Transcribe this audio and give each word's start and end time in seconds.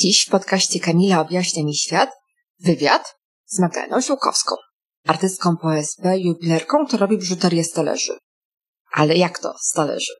Dziś 0.00 0.26
w 0.26 0.30
podcaście 0.30 0.80
Kamila 0.80 1.20
objaśnia 1.20 1.64
mi 1.64 1.74
świat 1.74 2.10
wywiad 2.60 3.14
z 3.46 3.58
Magdaleną 3.58 4.00
Żółkowską, 4.00 4.54
artystką 5.06 5.56
po 5.56 5.68
OSP, 5.68 6.02
jubilerką, 6.16 6.86
która 6.86 7.00
robi 7.00 7.18
biżuterię 7.18 7.64
z 7.64 7.72
talerzy. 7.72 8.18
Ale 8.92 9.16
jak 9.16 9.38
to 9.38 9.54
z 9.58 9.72
talerzy? 9.72 10.12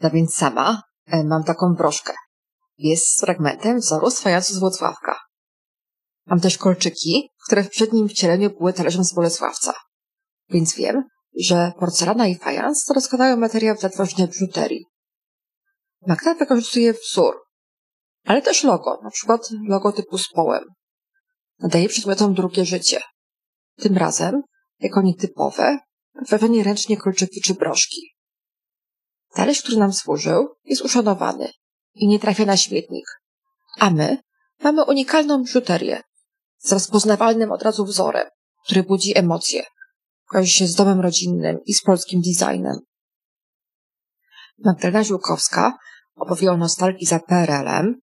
No 0.00 0.10
więc 0.10 0.34
sama 0.34 0.82
e, 1.06 1.24
mam 1.24 1.44
taką 1.44 1.74
broszkę. 1.74 2.12
Jest 2.78 3.20
fragmentem 3.20 3.78
wzoru 3.78 4.10
z 4.10 4.20
fajansu 4.20 4.54
z 4.54 4.58
Włocławka. 4.58 5.20
Mam 6.26 6.40
też 6.40 6.58
kolczyki, 6.58 7.30
które 7.46 7.64
w 7.64 7.70
przednim 7.70 8.08
wcieleniu 8.08 8.50
były 8.50 8.72
talerzem 8.72 9.04
z 9.04 9.14
Bolesławca. 9.14 9.74
Więc 10.48 10.74
wiem, 10.74 11.02
że 11.40 11.72
porcelana 11.78 12.26
i 12.26 12.38
fajans 12.38 12.84
to 12.84 12.94
doskonały 12.94 13.36
materiał 13.36 13.76
dla 13.76 13.88
tworzenia 13.88 14.26
biżuterii. 14.26 14.86
Magda 16.06 16.34
wykorzystuje 16.34 16.92
wzór, 16.92 17.45
ale 18.26 18.42
też 18.42 18.64
logo, 18.64 19.00
na 19.02 19.10
przykład 19.10 19.48
logo 19.68 19.92
typu 19.92 20.18
z 20.18 20.28
połem. 20.28 20.64
Nadaje 21.58 21.88
przedmiotom 21.88 22.34
drugie 22.34 22.64
życie. 22.64 23.00
Tym 23.76 23.96
razem, 23.96 24.42
jako 24.80 25.02
nietypowe, 25.02 25.78
wrażenie 26.28 26.64
ręcznie 26.64 26.96
kolczyki 26.96 27.40
czy 27.40 27.54
broszki. 27.54 28.16
Talerz, 29.34 29.62
który 29.62 29.76
nam 29.76 29.92
służył, 29.92 30.48
jest 30.64 30.82
uszanowany 30.82 31.50
i 31.94 32.08
nie 32.08 32.18
trafia 32.18 32.44
na 32.44 32.56
śmietnik. 32.56 33.04
A 33.78 33.90
my 33.90 34.18
mamy 34.62 34.84
unikalną 34.84 35.42
biżuterię 35.42 36.00
z 36.58 36.72
rozpoznawalnym 36.72 37.52
od 37.52 37.62
razu 37.62 37.84
wzorem, 37.84 38.28
który 38.64 38.82
budzi 38.82 39.18
emocje. 39.18 39.64
Kojarzy 40.24 40.50
się 40.50 40.66
z 40.66 40.74
domem 40.74 41.00
rodzinnym 41.00 41.58
i 41.66 41.74
z 41.74 41.82
polskim 41.82 42.20
designem. 42.20 42.76
Magdalena 44.58 45.04
Żółkowska 45.04 45.78
opowie 46.14 46.52
o 46.52 46.56
nostalgii 46.56 47.06
za 47.06 47.18
PRL-em, 47.18 48.00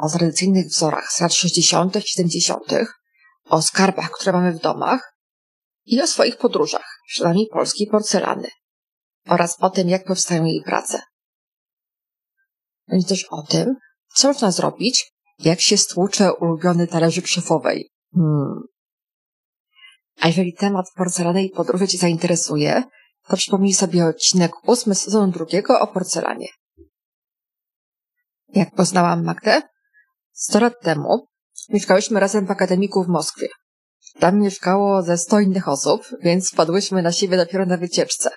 o 0.00 0.08
tradycyjnych 0.08 0.66
wzorach 0.66 1.12
z 1.12 1.20
lat 1.20 1.34
60., 1.34 1.94
70., 2.04 2.62
o 3.44 3.62
skarbach, 3.62 4.10
które 4.10 4.32
mamy 4.32 4.52
w 4.52 4.60
domach 4.60 5.14
i 5.84 6.00
o 6.00 6.06
swoich 6.06 6.36
podróżach 6.36 6.98
śladami 7.08 7.48
polskiej 7.52 7.86
porcelany 7.86 8.48
oraz 9.28 9.56
o 9.60 9.70
tym, 9.70 9.88
jak 9.88 10.04
powstają 10.04 10.44
jej 10.44 10.62
prace. 10.62 11.02
Będzie 12.88 13.08
też 13.08 13.26
o 13.30 13.42
tym, 13.42 13.74
co 14.14 14.28
można 14.28 14.50
zrobić, 14.50 15.12
jak 15.38 15.60
się 15.60 15.76
stłucze 15.76 16.34
ulubiony 16.34 16.86
talerzyk 16.86 17.26
szefowej. 17.26 17.90
Hmm. 18.14 18.60
A 20.20 20.26
jeżeli 20.26 20.54
temat 20.54 20.86
porcelany 20.96 21.44
i 21.44 21.50
podróży 21.50 21.88
Cię 21.88 21.98
zainteresuje, 21.98 22.82
to 23.28 23.36
przypomnij 23.36 23.74
sobie 23.74 24.06
odcinek 24.06 24.68
ósmy 24.68 24.94
sezonu 24.94 25.32
drugiego 25.32 25.80
o 25.80 25.86
porcelanie. 25.86 26.48
Jak 28.48 28.74
poznałam 28.74 29.24
Magdę? 29.24 29.62
Sto 30.40 30.60
lat 30.60 30.80
temu 30.82 31.26
mieszkałyśmy 31.68 32.20
razem 32.20 32.46
w 32.46 32.50
akademiku 32.50 33.04
w 33.04 33.08
Moskwie. 33.08 33.48
Tam 34.18 34.40
mieszkało 34.40 35.02
ze 35.02 35.18
sto 35.18 35.40
innych 35.40 35.68
osób, 35.68 36.02
więc 36.22 36.50
wpadłyśmy 36.50 37.02
na 37.02 37.12
siebie 37.12 37.36
dopiero 37.36 37.66
na 37.66 37.76
wycieczce. 37.76 38.30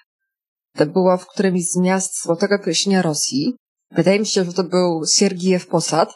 To 0.76 0.86
było 0.86 1.18
w 1.18 1.28
którymś 1.28 1.62
z 1.70 1.78
miast 1.78 2.24
Złotego 2.24 2.60
Pierścienia 2.60 3.02
Rosji. 3.02 3.56
Wydaje 3.92 4.20
mi 4.20 4.26
się, 4.26 4.46
że 4.46 4.54
to 4.54 4.64
był 4.64 5.06
Siergijew 5.14 5.68
Posad, 5.68 6.14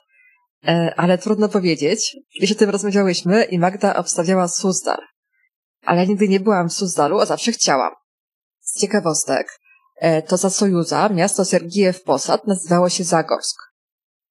e, 0.68 0.94
ale 0.98 1.18
trudno 1.18 1.50
powiedzieć. 1.50 2.18
Kiedyś 2.34 2.52
o 2.52 2.56
tym 2.56 2.70
rozmawiałyśmy 2.70 3.44
i 3.44 3.60
Magda 3.60 3.96
obstawiała 3.96 4.48
Suzdal. 4.48 5.00
Ale 5.86 6.08
nigdy 6.08 6.28
nie 6.28 6.40
byłam 6.40 6.70
w 6.70 6.74
Suzdalu, 6.74 7.20
a 7.20 7.26
zawsze 7.26 7.52
chciałam. 7.52 7.94
Z 8.62 8.80
ciekawostek, 8.80 9.48
e, 9.96 10.22
to 10.22 10.38
za 10.38 10.50
Sojuza 10.50 11.10
miasto 11.10 11.46
Siergijew 11.46 12.04
Posad 12.04 12.48
nazywało 12.48 12.90
się 12.90 13.04
Zagorsk. 13.04 13.67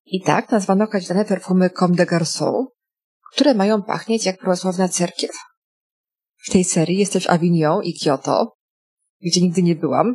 I 0.06 0.22
tak 0.22 0.50
nazwano 0.50 0.86
kaździane 0.86 1.24
perfumy 1.24 1.70
Comme 1.70 1.96
de 1.96 2.06
Garçon, 2.06 2.64
które 3.32 3.54
mają 3.54 3.82
pachnieć 3.82 4.26
jak 4.26 4.38
prawosławna 4.38 4.88
cerkiew. 4.88 5.36
W 6.36 6.50
tej 6.50 6.64
serii 6.64 6.98
jest 6.98 7.12
też 7.12 7.30
Avignon 7.30 7.82
i 7.82 7.98
Kyoto, 7.98 8.56
gdzie 9.22 9.40
nigdy 9.40 9.62
nie 9.62 9.74
byłam, 9.74 10.14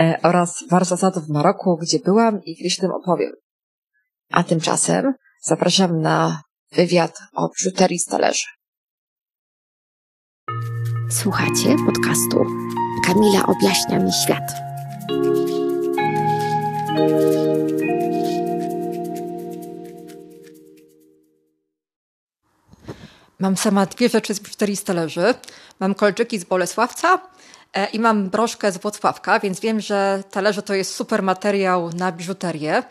e, 0.00 0.18
oraz 0.22 0.64
Warszawa 0.70 1.10
w 1.10 1.28
Maroku, 1.28 1.76
gdzie 1.76 1.98
byłam 1.98 2.40
i 2.44 2.56
kiedyś 2.56 2.78
o 2.78 2.80
tym 2.80 2.90
opowiem. 2.90 3.32
A 4.32 4.44
tymczasem 4.44 5.14
zapraszam 5.42 6.00
na 6.00 6.42
wywiad 6.72 7.18
o 7.32 7.48
biżuterii 7.48 7.98
z 7.98 8.06
talerzy. 8.06 8.46
Słuchacie 11.10 11.76
podcastu 11.86 12.44
Kamila 13.06 13.46
objaśnia 13.46 13.98
mi 13.98 14.12
świat. 14.12 14.52
Mam 23.40 23.56
sama 23.56 23.86
dwie 23.86 24.08
rzeczy 24.08 24.34
z 24.34 24.40
biżuterii 24.40 24.76
z 24.76 24.84
talerzy. 24.84 25.34
Mam 25.80 25.94
kolczyki 25.94 26.38
z 26.38 26.44
Bolesławca 26.44 27.18
e, 27.72 27.86
i 27.86 28.00
mam 28.00 28.30
broszkę 28.30 28.72
z 28.72 28.78
Włocławka, 28.78 29.40
więc 29.40 29.60
wiem, 29.60 29.80
że 29.80 30.22
talerze 30.30 30.62
to 30.62 30.74
jest 30.74 30.94
super 30.94 31.22
materiał 31.22 31.90
na 31.92 32.12
biżuterię. 32.12 32.82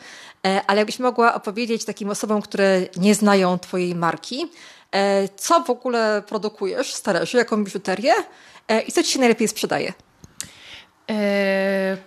E, 0.47 0.61
ale 0.67 0.77
jakbyś 0.77 0.99
mogła 0.99 1.33
opowiedzieć 1.33 1.85
takim 1.85 2.09
osobom, 2.09 2.41
które 2.41 2.81
nie 2.97 3.15
znają 3.15 3.59
Twojej 3.59 3.95
marki, 3.95 4.51
e, 4.91 5.29
co 5.29 5.63
w 5.63 5.69
ogóle 5.69 6.23
produkujesz 6.27 6.93
z 6.93 7.01
talerzy, 7.01 7.37
jaką 7.37 7.63
biżuterię 7.63 8.13
i 8.87 8.91
co 8.91 9.03
Ci 9.03 9.11
się 9.11 9.19
najlepiej 9.19 9.47
sprzedaje? 9.47 9.93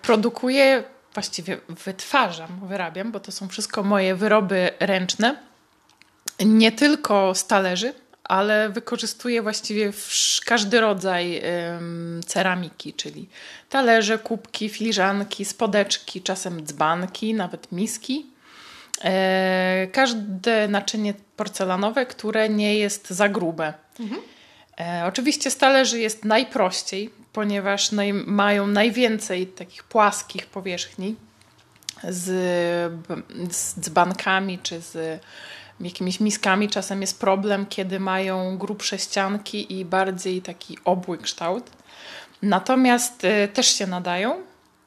produkuję, 0.03 0.85
właściwie 1.15 1.61
wytwarzam, 1.69 2.49
wyrabiam, 2.69 3.13
bo 3.13 3.21
to 3.21 3.33
są 3.33 3.49
wszystko 3.49 3.83
moje 3.83 4.15
wyroby 4.15 4.71
ręczne. 4.81 5.37
Nie 6.41 6.73
tylko 6.73 7.35
z 7.35 7.47
talerzy, 7.47 7.95
ale 8.33 8.71
wykorzystuję 8.71 9.43
właściwie 9.43 9.93
każdy 10.45 10.81
rodzaj 10.81 11.43
ceramiki, 12.27 12.93
czyli 12.93 13.29
talerze, 13.71 14.19
kubki, 14.19 14.69
filiżanki, 14.69 15.45
spodeczki, 15.45 16.23
czasem 16.23 16.67
dzbanki, 16.67 17.35
nawet 17.35 17.73
miski. 17.73 18.27
E, 19.05 19.87
każde 19.93 20.69
naczynie 20.69 21.15
porcelanowe, 21.37 22.07
które 22.07 22.49
nie 22.49 22.77
jest 22.77 23.11
za 23.11 23.29
grube. 23.29 23.75
Mhm. 24.01 24.21
E, 24.81 25.07
oczywiście 25.07 25.51
z 25.51 25.57
talerzy 25.57 26.01
jest 26.01 26.25
najprościej, 26.25 27.11
ponieważ 27.33 27.93
naj, 27.93 28.13
mają 28.13 28.67
najwięcej 28.67 29.47
takich 29.47 29.85
płaskich 29.85 30.47
powierzchni 30.47 31.17
z, 32.09 32.25
z 33.51 33.81
dzbankami 33.81 34.59
czy 34.59 34.81
z 34.81 35.21
jakimiś 35.83 36.21
miskami 36.21 36.69
czasem 36.69 37.01
jest 37.01 37.21
problem, 37.21 37.67
kiedy 37.67 38.01
mają 38.01 38.59
grubsze 38.59 38.99
ścianki 38.99 39.79
i 39.79 39.85
bardziej 39.85 40.43
taki 40.43 40.79
obły 40.85 41.19
kształt. 41.19 41.71
Natomiast 42.43 43.25
y, 43.25 43.49
też 43.49 43.67
się 43.67 43.87
nadają 43.87 44.37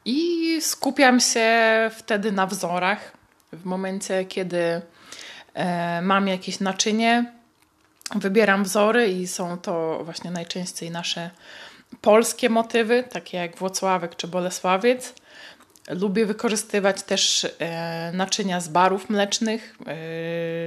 i 0.04 0.58
skupiam 0.60 1.20
się 1.20 1.50
wtedy 1.96 2.32
na 2.32 2.46
wzorach. 2.46 3.12
W 3.52 3.64
momencie, 3.64 4.24
kiedy 4.24 4.82
e, 5.54 6.02
mam 6.02 6.28
jakieś 6.28 6.60
naczynie, 6.60 7.32
wybieram 8.14 8.64
wzory 8.64 9.08
i 9.08 9.26
są 9.26 9.58
to 9.58 10.00
właśnie 10.04 10.30
najczęściej 10.30 10.90
nasze 10.90 11.30
polskie 12.00 12.50
motywy, 12.50 13.04
takie 13.10 13.38
jak 13.38 13.56
Włocławek 13.56 14.16
czy 14.16 14.28
Bolesławiec. 14.28 15.14
Lubię 15.90 16.26
wykorzystywać 16.26 17.02
też 17.02 17.46
e, 17.58 18.12
naczynia 18.14 18.60
z 18.60 18.68
barów 18.68 19.10
mlecznych, 19.10 19.76
e, 19.86 19.96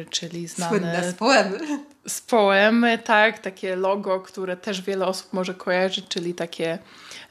czyli 0.09 0.47
znane... 0.47 0.69
Słynne 0.69 1.11
z 1.11 1.13
poemy. 1.13 1.59
Z 2.07 2.21
poemy, 2.21 2.97
tak. 2.97 3.39
Takie 3.39 3.75
logo, 3.75 4.19
które 4.19 4.57
też 4.57 4.81
wiele 4.81 5.05
osób 5.05 5.33
może 5.33 5.53
kojarzyć, 5.53 6.07
czyli 6.07 6.33
takie 6.33 6.77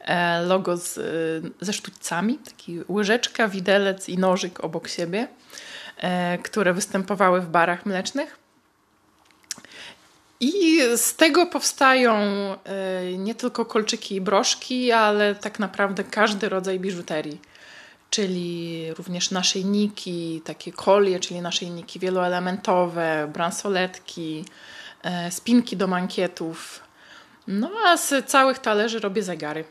e, 0.01 0.43
logo 0.43 0.77
z, 0.77 0.99
e, 0.99 1.03
ze 1.61 1.73
sztućcami. 1.73 2.39
Taki 2.39 2.81
łyżeczka, 2.89 3.49
widelec 3.49 4.09
i 4.09 4.19
nożyk 4.19 4.65
obok 4.65 4.89
siebie, 4.89 5.29
e, 5.97 6.39
które 6.39 6.73
występowały 6.73 7.41
w 7.41 7.49
barach 7.49 7.87
mlecznych. 7.87 8.39
I 10.41 10.81
z 10.97 11.17
tego 11.17 11.47
powstają 11.47 12.15
e, 12.15 12.57
nie 13.19 13.35
tylko 13.35 13.65
kolczyki 13.65 14.15
i 14.15 14.21
broszki, 14.21 14.93
ale 14.93 15.35
tak 15.35 15.59
naprawdę 15.59 16.05
każdy 16.05 16.49
rodzaj 16.49 16.81
biżuterii 16.81 17.41
czyli 18.11 18.85
również 18.95 19.31
naszyjniki, 19.31 20.43
takie 20.45 20.73
kolie, 20.73 21.21
czyli 21.21 21.41
naszyjniki 21.41 21.99
wieloelementowe, 21.99 23.31
bransoletki, 23.33 24.45
e, 25.03 25.31
spinki 25.31 25.77
do 25.77 25.87
mankietów. 25.87 26.81
No 27.47 27.71
a 27.87 27.97
z 27.97 28.27
całych 28.27 28.59
talerzy 28.59 29.01
robię 29.01 29.23
zegary. 29.23 29.65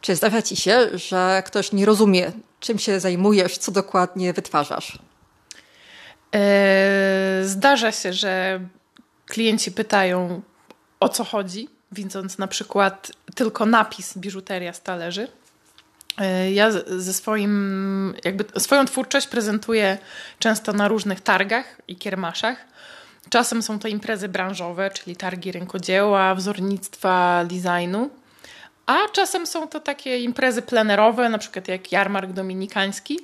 Czy 0.00 0.16
zdarza 0.16 0.42
Ci 0.42 0.56
się, 0.56 0.98
że 0.98 1.42
ktoś 1.46 1.72
nie 1.72 1.86
rozumie, 1.86 2.32
czym 2.60 2.78
się 2.78 3.00
zajmujesz, 3.00 3.58
co 3.58 3.72
dokładnie 3.72 4.32
wytwarzasz? 4.32 4.98
E, 6.34 7.40
zdarza 7.44 7.92
się, 7.92 8.12
że 8.12 8.60
klienci 9.26 9.72
pytają, 9.72 10.42
o 11.00 11.08
co 11.08 11.24
chodzi, 11.24 11.68
widząc 11.92 12.38
na 12.38 12.46
przykład 12.46 13.12
tylko 13.34 13.66
napis 13.66 14.18
biżuteria 14.18 14.72
z 14.72 14.82
talerzy. 14.82 15.28
E, 16.18 16.52
ja 16.52 16.70
ze 16.86 17.14
swoim, 17.14 18.14
jakby 18.24 18.60
swoją 18.60 18.84
twórczość 18.84 19.26
prezentuję 19.26 19.98
często 20.38 20.72
na 20.72 20.88
różnych 20.88 21.20
targach 21.20 21.80
i 21.88 21.96
kiermaszach. 21.96 22.56
Czasem 23.30 23.62
są 23.62 23.78
to 23.78 23.88
imprezy 23.88 24.28
branżowe, 24.28 24.90
czyli 24.90 25.16
targi 25.16 25.52
rękodzieła, 25.52 26.34
wzornictwa, 26.34 27.44
designu. 27.44 28.10
A 28.86 28.98
czasem 29.12 29.46
są 29.46 29.68
to 29.68 29.80
takie 29.80 30.18
imprezy 30.18 30.62
plenerowe, 30.62 31.28
na 31.28 31.38
przykład 31.38 31.68
jak 31.68 31.92
jarmark 31.92 32.32
dominikański. 32.32 33.18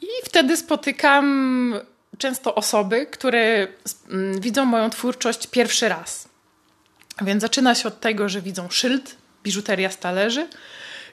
I 0.00 0.06
wtedy 0.24 0.56
spotykam 0.56 1.74
często 2.18 2.54
osoby, 2.54 3.06
które 3.06 3.66
mm, 4.10 4.40
widzą 4.40 4.64
moją 4.64 4.90
twórczość 4.90 5.46
pierwszy 5.46 5.88
raz. 5.88 6.27
Więc 7.20 7.42
zaczyna 7.42 7.74
się 7.74 7.88
od 7.88 8.00
tego, 8.00 8.28
że 8.28 8.42
widzą 8.42 8.70
szyld, 8.70 9.16
biżuteria 9.42 9.90
z 9.90 9.98
talerzy, 9.98 10.48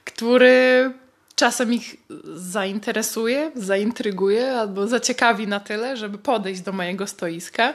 który 0.05 0.91
czasem 1.35 1.73
ich 1.73 1.95
zainteresuje, 2.35 3.51
zaintryguje 3.55 4.51
albo 4.51 4.87
zaciekawi 4.87 5.47
na 5.47 5.59
tyle, 5.59 5.97
żeby 5.97 6.17
podejść 6.17 6.61
do 6.61 6.71
mojego 6.71 7.07
stoiska. 7.07 7.73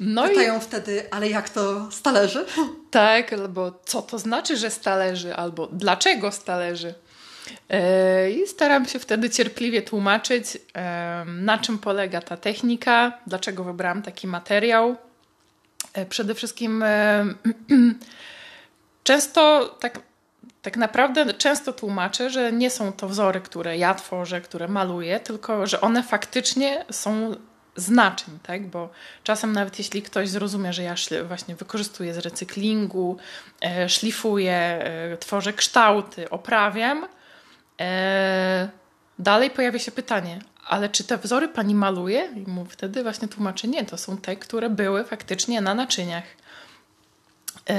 No 0.00 0.28
Pytają 0.28 0.58
i... 0.58 0.60
wtedy, 0.60 1.06
ale 1.10 1.28
jak 1.28 1.50
to 1.50 1.90
stależy? 1.90 2.46
Tak, 2.90 3.32
albo 3.32 3.80
co 3.84 4.02
to 4.02 4.18
znaczy, 4.18 4.56
że 4.56 4.70
stależy, 4.70 5.34
albo 5.34 5.66
dlaczego 5.66 6.32
stależy. 6.32 6.94
E, 7.70 8.30
I 8.30 8.46
staram 8.46 8.86
się 8.86 8.98
wtedy 8.98 9.30
cierpliwie 9.30 9.82
tłumaczyć, 9.82 10.58
na 11.26 11.58
czym 11.58 11.78
polega 11.78 12.20
ta 12.20 12.36
technika, 12.36 13.18
dlaczego 13.26 13.64
wybrałam 13.64 14.02
taki 14.02 14.26
materiał. 14.26 14.96
E, 15.94 16.06
przede 16.06 16.34
wszystkim 16.34 16.84
często 19.04 19.68
tak, 19.80 20.00
tak 20.62 20.76
naprawdę 20.76 21.34
często 21.34 21.72
tłumaczę, 21.72 22.30
że 22.30 22.52
nie 22.52 22.70
są 22.70 22.92
to 22.92 23.08
wzory, 23.08 23.40
które 23.40 23.78
ja 23.78 23.94
tworzę, 23.94 24.40
które 24.40 24.68
maluję, 24.68 25.20
tylko 25.20 25.66
że 25.66 25.80
one 25.80 26.02
faktycznie 26.02 26.84
są 26.90 27.36
znaczeń, 27.76 28.38
tak? 28.42 28.66
Bo 28.66 28.90
czasem 29.24 29.52
nawet 29.52 29.78
jeśli 29.78 30.02
ktoś 30.02 30.28
zrozumie, 30.28 30.72
że 30.72 30.82
ja 30.82 30.94
właśnie 31.24 31.54
wykorzystuję 31.54 32.14
z 32.14 32.18
recyklingu, 32.18 33.16
szlifuję, 33.88 34.84
tworzę 35.20 35.52
kształty, 35.52 36.30
oprawiam, 36.30 37.06
E, 37.80 38.68
dalej 39.18 39.50
pojawia 39.50 39.78
się 39.78 39.92
pytanie, 39.92 40.38
ale 40.66 40.88
czy 40.88 41.04
te 41.04 41.18
wzory 41.18 41.48
pani 41.48 41.74
maluje? 41.74 42.28
I 42.36 42.50
mu 42.50 42.64
wtedy 42.64 43.02
właśnie 43.02 43.28
tłumaczę, 43.28 43.68
nie, 43.68 43.84
to 43.84 43.98
są 43.98 44.16
te, 44.16 44.36
które 44.36 44.70
były 44.70 45.04
faktycznie 45.04 45.60
na 45.60 45.74
naczyniach. 45.74 46.24
E, 47.70 47.74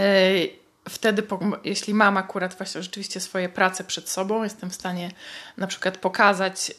wtedy, 0.89 1.23
jeśli 1.63 1.93
mam 1.93 2.17
akurat 2.17 2.57
właśnie 2.57 2.83
rzeczywiście 2.83 3.19
swoje 3.19 3.49
prace 3.49 3.83
przed 3.83 4.09
sobą, 4.09 4.43
jestem 4.43 4.69
w 4.69 4.75
stanie 4.75 5.11
na 5.57 5.67
przykład 5.67 5.97
pokazać 5.97 6.71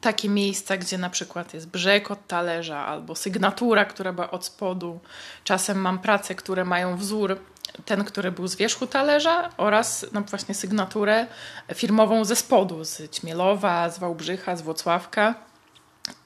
takie 0.00 0.28
miejsca, 0.28 0.76
gdzie 0.76 0.98
na 0.98 1.10
przykład 1.10 1.54
jest 1.54 1.68
brzeg 1.68 2.10
od 2.10 2.26
talerza 2.26 2.86
albo 2.86 3.14
sygnatura, 3.14 3.84
która 3.84 4.12
była 4.12 4.30
od 4.30 4.44
spodu. 4.44 5.00
Czasem 5.44 5.78
mam 5.78 5.98
prace, 5.98 6.34
które 6.34 6.64
mają 6.64 6.96
wzór 6.96 7.38
ten, 7.84 8.04
który 8.04 8.32
był 8.32 8.48
z 8.48 8.56
wierzchu 8.56 8.86
talerza 8.86 9.50
oraz 9.56 10.06
no, 10.12 10.20
właśnie 10.20 10.54
sygnaturę 10.54 11.26
firmową 11.74 12.24
ze 12.24 12.36
spodu, 12.36 12.84
z 12.84 13.10
Ćmielowa, 13.10 13.90
z 13.90 13.98
Wałbrzycha, 13.98 14.56
z 14.56 14.62
Włocławka. 14.62 15.34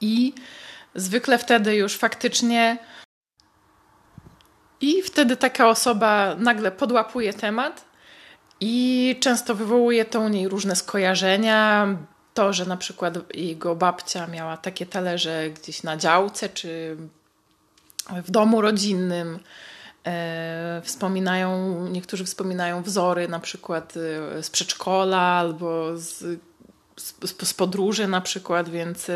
I 0.01 0.35
zwykle 0.95 1.39
wtedy 1.39 1.75
już 1.77 1.97
faktycznie 1.97 2.79
i 4.81 5.03
wtedy 5.03 5.37
taka 5.37 5.69
osoba 5.69 6.35
nagle 6.39 6.73
podłapuje 6.73 7.33
temat 7.33 7.85
i 8.61 9.17
często 9.21 9.55
wywołuje 9.55 10.05
to 10.05 10.21
u 10.21 10.29
niej 10.29 10.49
różne 10.49 10.77
skojarzenia. 10.77 11.89
To, 12.35 12.53
że 12.53 12.67
na 12.67 12.77
przykład 12.77 13.15
jego 13.35 13.77
babcia 13.77 14.27
miała 14.27 14.57
takie 14.57 14.87
talerze 14.87 15.51
gdzieś 15.51 15.83
na 15.83 15.97
działce 15.97 16.49
czy 16.49 16.97
w 18.11 18.31
domu 18.31 18.61
rodzinnym, 18.61 19.39
wspominają, 20.83 21.81
niektórzy 21.89 22.25
wspominają 22.25 22.83
wzory 22.83 23.29
na 23.29 23.41
przykład 23.41 23.95
e, 23.97 24.43
z 24.43 24.51
przedszkola 24.51 25.21
albo 25.21 25.99
z, 25.99 26.19
z, 26.97 27.49
z 27.49 27.55
podróży 27.55 28.09
na 28.09 28.21
przykład, 28.21 28.69
więc 28.69 29.07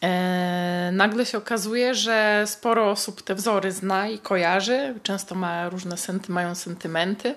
e, 0.00 0.90
nagle 0.92 1.26
się 1.26 1.38
okazuje, 1.38 1.94
że 1.94 2.44
sporo 2.46 2.90
osób 2.90 3.22
te 3.22 3.34
wzory 3.34 3.72
zna 3.72 4.08
i 4.08 4.18
kojarzy, 4.18 4.94
często 5.02 5.34
ma 5.34 5.68
różne 5.68 5.96
senty, 5.96 6.32
mają 6.32 6.54
sentymenty. 6.54 7.34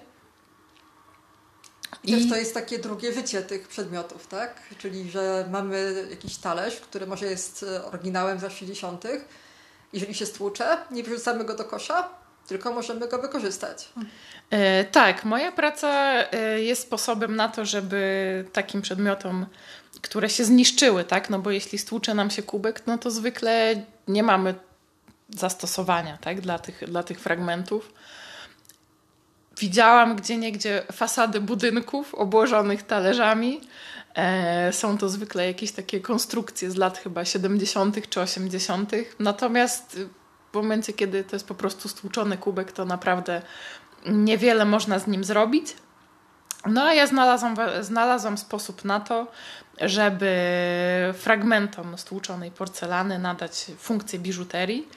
I 2.04 2.12
Też 2.14 2.30
to 2.30 2.36
jest 2.36 2.54
takie 2.54 2.80
drugie 2.80 3.14
życie 3.14 3.42
tych 3.42 3.68
przedmiotów, 3.68 4.28
tak? 4.28 4.62
Czyli, 4.78 5.12
że 5.12 5.48
mamy 5.52 6.08
jakiś 6.10 6.38
talerz, 6.38 6.76
który 6.76 7.08
może 7.08 7.26
jest 7.26 7.66
oryginałem 7.86 8.40
z 8.40 8.44
lat 8.44 8.54
60., 8.54 9.04
jeżeli 9.94 10.16
się 10.16 10.26
stłucze, 10.26 10.78
nie 10.92 11.04
wrzucamy 11.04 11.46
go 11.46 11.56
do 11.56 11.66
kosza, 11.66 12.21
tylko 12.52 12.74
możemy 12.74 13.08
go 13.08 13.20
wykorzystać. 13.20 13.90
E, 14.50 14.86
tak, 14.86 15.26
moja 15.26 15.52
praca 15.52 16.14
e, 16.32 16.62
jest 16.62 16.82
sposobem 16.82 17.36
na 17.36 17.50
to, 17.50 17.66
żeby 17.66 18.46
takim 18.54 18.82
przedmiotom, 18.82 19.46
które 20.02 20.30
się 20.30 20.46
zniszczyły, 20.46 21.04
tak? 21.04 21.30
No 21.30 21.40
bo 21.40 21.52
jeśli 21.52 21.78
stłucze 21.78 22.14
nam 22.14 22.30
się 22.30 22.44
kubek, 22.44 22.84
no 22.88 22.98
to 22.98 23.12
zwykle 23.12 23.76
nie 24.08 24.24
mamy 24.24 24.56
zastosowania, 25.30 26.18
tak? 26.18 26.42
Dla 26.42 26.60
tych, 26.60 26.84
dla 26.90 27.04
tych 27.04 27.20
fragmentów. 27.20 27.94
Widziałam 29.58 30.16
gdzie 30.16 30.38
niegdzie 30.38 30.84
fasady 30.92 31.42
budynków 31.42 32.16
obłożonych 32.16 32.84
talerzami. 32.84 33.62
E, 34.16 34.74
są 34.74 34.98
to 34.98 35.10
zwykle 35.10 35.48
jakieś 35.48 35.72
takie 35.72 36.00
konstrukcje 36.00 36.72
z 36.72 36.76
lat 36.76 36.98
chyba 36.98 37.26
70. 37.26 38.10
czy 38.10 38.22
80. 38.22 38.92
Natomiast 39.20 40.00
w 40.52 40.54
momencie, 40.54 40.94
kiedy 40.94 41.24
to 41.24 41.36
jest 41.36 41.48
po 41.48 41.56
prostu 41.56 41.90
stłuczony 41.90 42.38
kubek, 42.38 42.72
to 42.72 42.86
naprawdę 42.86 43.42
niewiele 44.06 44.66
można 44.66 45.00
z 45.00 45.08
nim 45.08 45.24
zrobić. 45.24 45.76
No 46.66 46.84
a 46.84 46.94
ja 46.94 47.08
znalazłam, 47.08 47.56
znalazłam 47.82 48.38
sposób 48.38 48.86
na 48.86 49.00
to, 49.00 49.28
żeby 49.82 50.34
fragmentom 51.14 51.98
stłuczonej 51.98 52.52
porcelany 52.52 53.20
nadać 53.20 53.66
funkcję 53.78 54.20
biżuterii. 54.20 54.88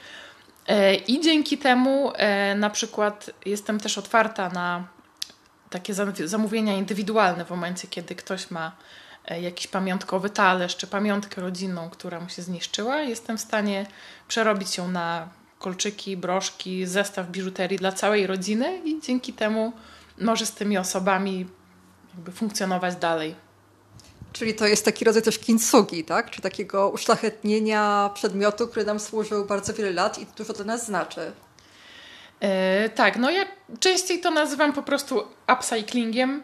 E, 0.67 0.95
I 0.95 1.21
dzięki 1.21 1.57
temu 1.57 2.11
e, 2.15 2.55
na 2.55 2.69
przykład 2.69 3.29
jestem 3.45 3.79
też 3.79 3.97
otwarta 3.97 4.49
na 4.49 4.87
takie 5.69 5.93
zamówienia 6.25 6.73
indywidualne 6.73 7.45
w 7.45 7.49
momencie, 7.49 7.87
kiedy 7.87 8.15
ktoś 8.15 8.51
ma 8.51 8.71
e, 9.25 9.41
jakiś 9.41 9.67
pamiątkowy 9.67 10.29
talerz 10.29 10.77
czy 10.77 10.87
pamiątkę 10.87 11.41
rodzinną, 11.41 11.89
która 11.89 12.19
mu 12.19 12.29
się 12.29 12.41
zniszczyła. 12.41 12.97
Jestem 12.97 13.37
w 13.37 13.41
stanie 13.41 13.85
przerobić 14.27 14.77
ją 14.77 14.87
na 14.87 15.27
kolczyki, 15.59 16.17
broszki, 16.17 16.85
zestaw 16.85 17.27
biżuterii 17.27 17.77
dla 17.77 17.91
całej 17.91 18.27
rodziny 18.27 18.81
i 18.85 19.01
dzięki 19.01 19.33
temu 19.33 19.73
może 20.21 20.45
z 20.45 20.51
tymi 20.51 20.77
osobami 20.77 21.45
jakby 22.13 22.31
funkcjonować 22.31 22.95
dalej. 22.95 23.35
Czyli 24.33 24.53
to 24.53 24.67
jest 24.67 24.85
taki 24.85 25.05
rodzaj 25.05 25.21
też 25.21 25.39
kintsugi, 25.39 26.03
tak? 26.03 26.31
Czy 26.31 26.41
takiego 26.41 26.89
uszlachetnienia 26.89 28.09
przedmiotu, 28.13 28.67
który 28.67 28.85
nam 28.85 28.99
służył 28.99 29.45
bardzo 29.45 29.73
wiele 29.73 29.91
lat 29.91 30.19
i 30.19 30.25
dużo 30.37 30.53
dla 30.53 30.65
nas 30.65 30.85
znaczy. 30.85 31.31
Yy, 32.41 32.49
tak, 32.89 33.17
no 33.17 33.31
ja 33.31 33.45
częściej 33.79 34.19
to 34.19 34.31
nazywam 34.31 34.73
po 34.73 34.83
prostu 34.83 35.23
upcyclingiem. 35.53 36.43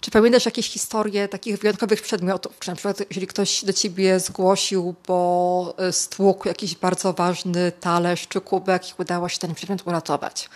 Czy 0.00 0.10
pamiętasz 0.10 0.46
jakieś 0.46 0.70
historie 0.70 1.28
takich 1.28 1.58
wyjątkowych 1.58 2.02
przedmiotów? 2.02 2.58
Czy 2.58 2.70
na 2.70 2.76
przykład, 2.76 3.00
jeżeli 3.00 3.26
ktoś 3.26 3.64
do 3.64 3.72
ciebie 3.72 4.20
zgłosił, 4.20 4.94
bo 5.08 5.74
e, 5.78 5.92
stłukł 5.92 6.48
jakiś 6.48 6.74
bardzo 6.74 7.12
ważny 7.12 7.72
talerz 7.72 8.28
czy 8.28 8.40
kubek 8.40 8.88
i 8.88 8.92
udało 8.98 9.28
się 9.28 9.38
ten 9.38 9.54
przedmiot 9.54 9.86
uratować? 9.86 10.48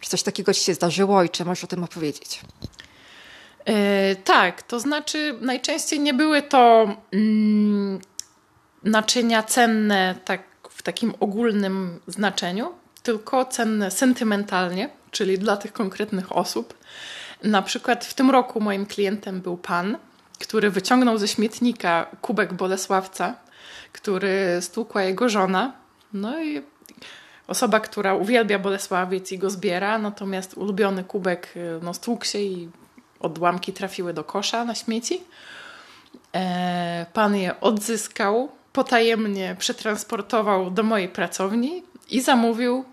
Czy 0.00 0.10
coś 0.10 0.22
takiego 0.22 0.54
ci 0.54 0.64
się 0.64 0.74
zdarzyło 0.74 1.22
i 1.22 1.28
czy 1.28 1.44
możesz 1.44 1.64
o 1.64 1.66
tym 1.66 1.84
opowiedzieć? 1.84 2.40
Yy, 3.66 3.74
tak, 4.24 4.62
to 4.62 4.80
znaczy 4.80 5.38
najczęściej 5.40 6.00
nie 6.00 6.14
były 6.14 6.42
to 6.42 6.94
mm, 7.12 7.98
naczynia 8.84 9.42
cenne 9.42 10.14
tak, 10.24 10.42
w 10.70 10.82
takim 10.82 11.14
ogólnym 11.20 12.00
znaczeniu, 12.06 12.72
tylko 13.02 13.44
cenne 13.44 13.90
sentymentalnie, 13.90 14.90
czyli 15.10 15.38
dla 15.38 15.56
tych 15.56 15.72
konkretnych 15.72 16.36
osób. 16.36 16.74
Na 17.42 17.62
przykład 17.62 18.04
w 18.04 18.14
tym 18.14 18.30
roku 18.30 18.60
moim 18.60 18.86
klientem 18.86 19.40
był 19.40 19.56
pan, 19.56 19.98
który 20.38 20.70
wyciągnął 20.70 21.18
ze 21.18 21.28
śmietnika 21.28 22.06
kubek 22.20 22.52
Bolesławca, 22.52 23.34
który 23.92 24.58
stłukła 24.60 25.02
jego 25.02 25.28
żona. 25.28 25.72
No 26.12 26.42
i 26.42 26.62
osoba, 27.46 27.80
która 27.80 28.14
uwielbia 28.14 28.58
Bolesławiec 28.58 29.32
i 29.32 29.38
go 29.38 29.50
zbiera, 29.50 29.98
natomiast 29.98 30.54
ulubiony 30.54 31.04
kubek 31.04 31.52
y, 31.56 31.80
no, 31.82 31.94
stłukł 31.94 32.24
się 32.24 32.38
i 32.38 32.68
odłamki 33.20 33.72
trafiły 33.72 34.14
do 34.14 34.24
kosza 34.24 34.64
na 34.64 34.74
śmieci. 34.74 35.20
E, 36.34 37.06
pan 37.12 37.36
je 37.36 37.60
odzyskał, 37.60 38.48
potajemnie 38.72 39.56
przetransportował 39.58 40.70
do 40.70 40.82
mojej 40.82 41.08
pracowni 41.08 41.82
i 42.10 42.20
zamówił 42.20 42.84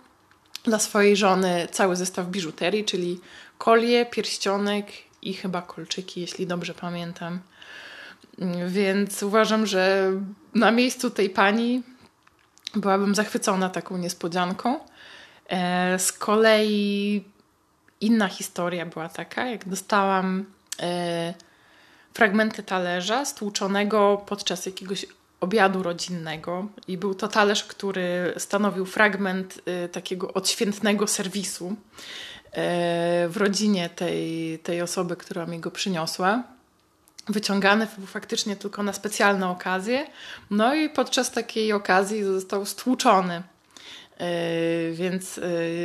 dla 0.64 0.80
swojej 0.80 1.16
żony 1.16 1.68
cały 1.72 1.96
zestaw 1.96 2.28
biżuterii, 2.28 2.86
czyli 2.86 3.20
kolie, 3.58 4.06
pierścionek 4.06 4.88
i 5.22 5.34
chyba 5.34 5.62
kolczyki, 5.62 6.22
jeśli 6.22 6.48
dobrze 6.48 6.74
pamiętam. 6.74 7.40
Więc 8.68 9.24
uważam, 9.24 9.66
że 9.66 10.12
na 10.56 10.72
miejscu 10.72 11.10
tej 11.10 11.30
pani 11.30 11.84
byłabym 12.76 13.16
zachwycona 13.16 13.70
taką 13.70 13.98
niespodzianką. 13.98 14.80
E, 15.50 16.00
z 16.00 16.12
kolei 16.12 17.24
inna 18.02 18.28
historia 18.28 18.86
była 18.86 19.10
taka, 19.10 19.48
jak 19.48 19.70
dostałam 19.70 20.46
e, 20.80 21.34
fragmenty 22.14 22.64
talerza 22.64 23.26
stłuczonego 23.26 24.24
podczas 24.26 24.66
jakiegoś 24.66 25.06
obiadu 25.40 25.84
rodzinnego 25.84 26.68
i 26.88 26.98
był 26.98 27.16
to 27.16 27.28
talerz, 27.28 27.64
który 27.64 28.34
stanowił 28.38 28.86
fragment 28.86 29.62
y, 29.86 29.90
takiego 29.90 30.34
odświętnego 30.34 31.08
serwisu 31.08 31.76
w 33.30 33.34
rodzinie 33.36 33.90
tej, 33.90 34.60
tej 34.60 34.82
osoby, 34.82 35.16
która 35.16 35.46
mi 35.46 35.60
go 35.60 35.72
przyniosła. 35.72 36.44
Wyciągany 37.30 37.88
był 37.98 38.08
faktycznie 38.08 38.56
tylko 38.56 38.84
na 38.84 38.94
specjalne 38.94 39.50
okazje, 39.50 40.08
no 40.50 40.76
i 40.76 40.90
podczas 40.90 41.32
takiej 41.32 41.74
okazji 41.74 42.24
został 42.24 42.66
stłuczony. 42.66 43.44
Y, 44.22 44.94
więc 44.94 45.40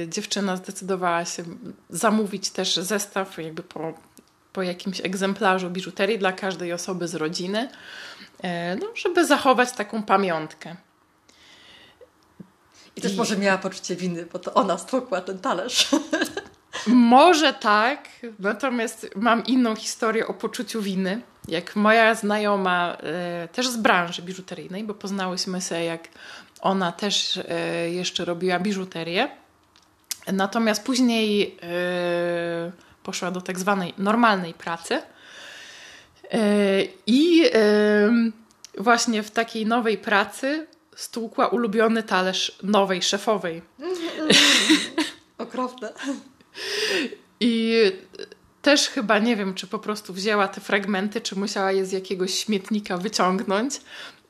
dziewczyna 0.09 0.57
zdecydowała 0.57 1.25
się 1.25 1.45
zamówić 1.91 2.51
też 2.51 2.77
zestaw, 2.77 3.39
jakby 3.39 3.63
po, 3.63 3.95
po 4.53 4.63
jakimś 4.63 5.01
egzemplarzu 5.01 5.71
biżuterii 5.71 6.19
dla 6.19 6.33
każdej 6.33 6.73
osoby 6.73 7.09
z 7.09 7.15
rodziny. 7.15 7.69
E, 8.43 8.77
no, 8.77 8.87
żeby 8.95 9.27
zachować 9.27 9.73
taką 9.73 10.03
pamiątkę. 10.03 10.77
I 12.97 13.01
też 13.01 13.17
może 13.17 13.37
miała 13.37 13.59
poczucie 13.59 13.97
winy, 13.97 14.27
bo 14.33 14.39
to 14.39 14.55
ona 14.55 14.79
stłukła 14.79 15.21
ten 15.21 15.39
talerz. 15.39 15.89
Może 16.87 17.53
tak, 17.53 18.09
natomiast 18.39 19.11
mam 19.17 19.47
inną 19.47 19.77
historię 19.77 20.27
o 20.27 20.35
poczuciu 20.35 20.83
winy. 20.83 21.23
Jak 21.49 21.77
moja 21.77 22.15
znajoma, 22.15 22.97
e, 23.03 23.49
też 23.49 23.69
z 23.69 23.77
branży 23.77 24.23
biżuteryjnej, 24.23 24.85
bo 24.85 24.95
poznałyśmy 24.95 25.61
się, 25.61 25.83
jak 25.83 26.09
ona 26.61 26.93
też 26.93 27.37
e, 27.49 27.91
jeszcze 27.91 28.25
robiła 28.25 28.59
biżuterię. 28.59 29.29
Natomiast 30.33 30.85
później 30.85 31.59
poszła 33.03 33.31
do 33.31 33.41
tak 33.41 33.59
zwanej 33.59 33.95
normalnej 33.99 34.55
pracy 34.55 35.03
E, 36.33 36.83
I 37.07 37.43
właśnie 38.79 39.23
w 39.23 39.31
takiej 39.31 39.67
nowej 39.67 39.99
pracy 39.99 40.67
stłukła 40.97 41.47
ulubiony 41.47 42.03
talerz 42.03 42.59
nowej 42.63 43.03
szefowej. 43.03 43.63
Okropne. 45.39 45.93
I 47.41 47.83
też 48.63 48.89
chyba 48.89 49.19
nie 49.19 49.37
wiem, 49.37 49.55
czy 49.55 49.67
po 49.67 49.79
prostu 49.79 50.13
wzięła 50.13 50.49
te 50.49 50.61
fragmenty, 50.61 51.21
czy 51.21 51.37
musiała 51.37 51.73
je 51.73 51.87
z 51.87 51.93
jakiegoś 51.93 52.35
śmietnika 52.35 52.97
wyciągnąć. 52.97 53.75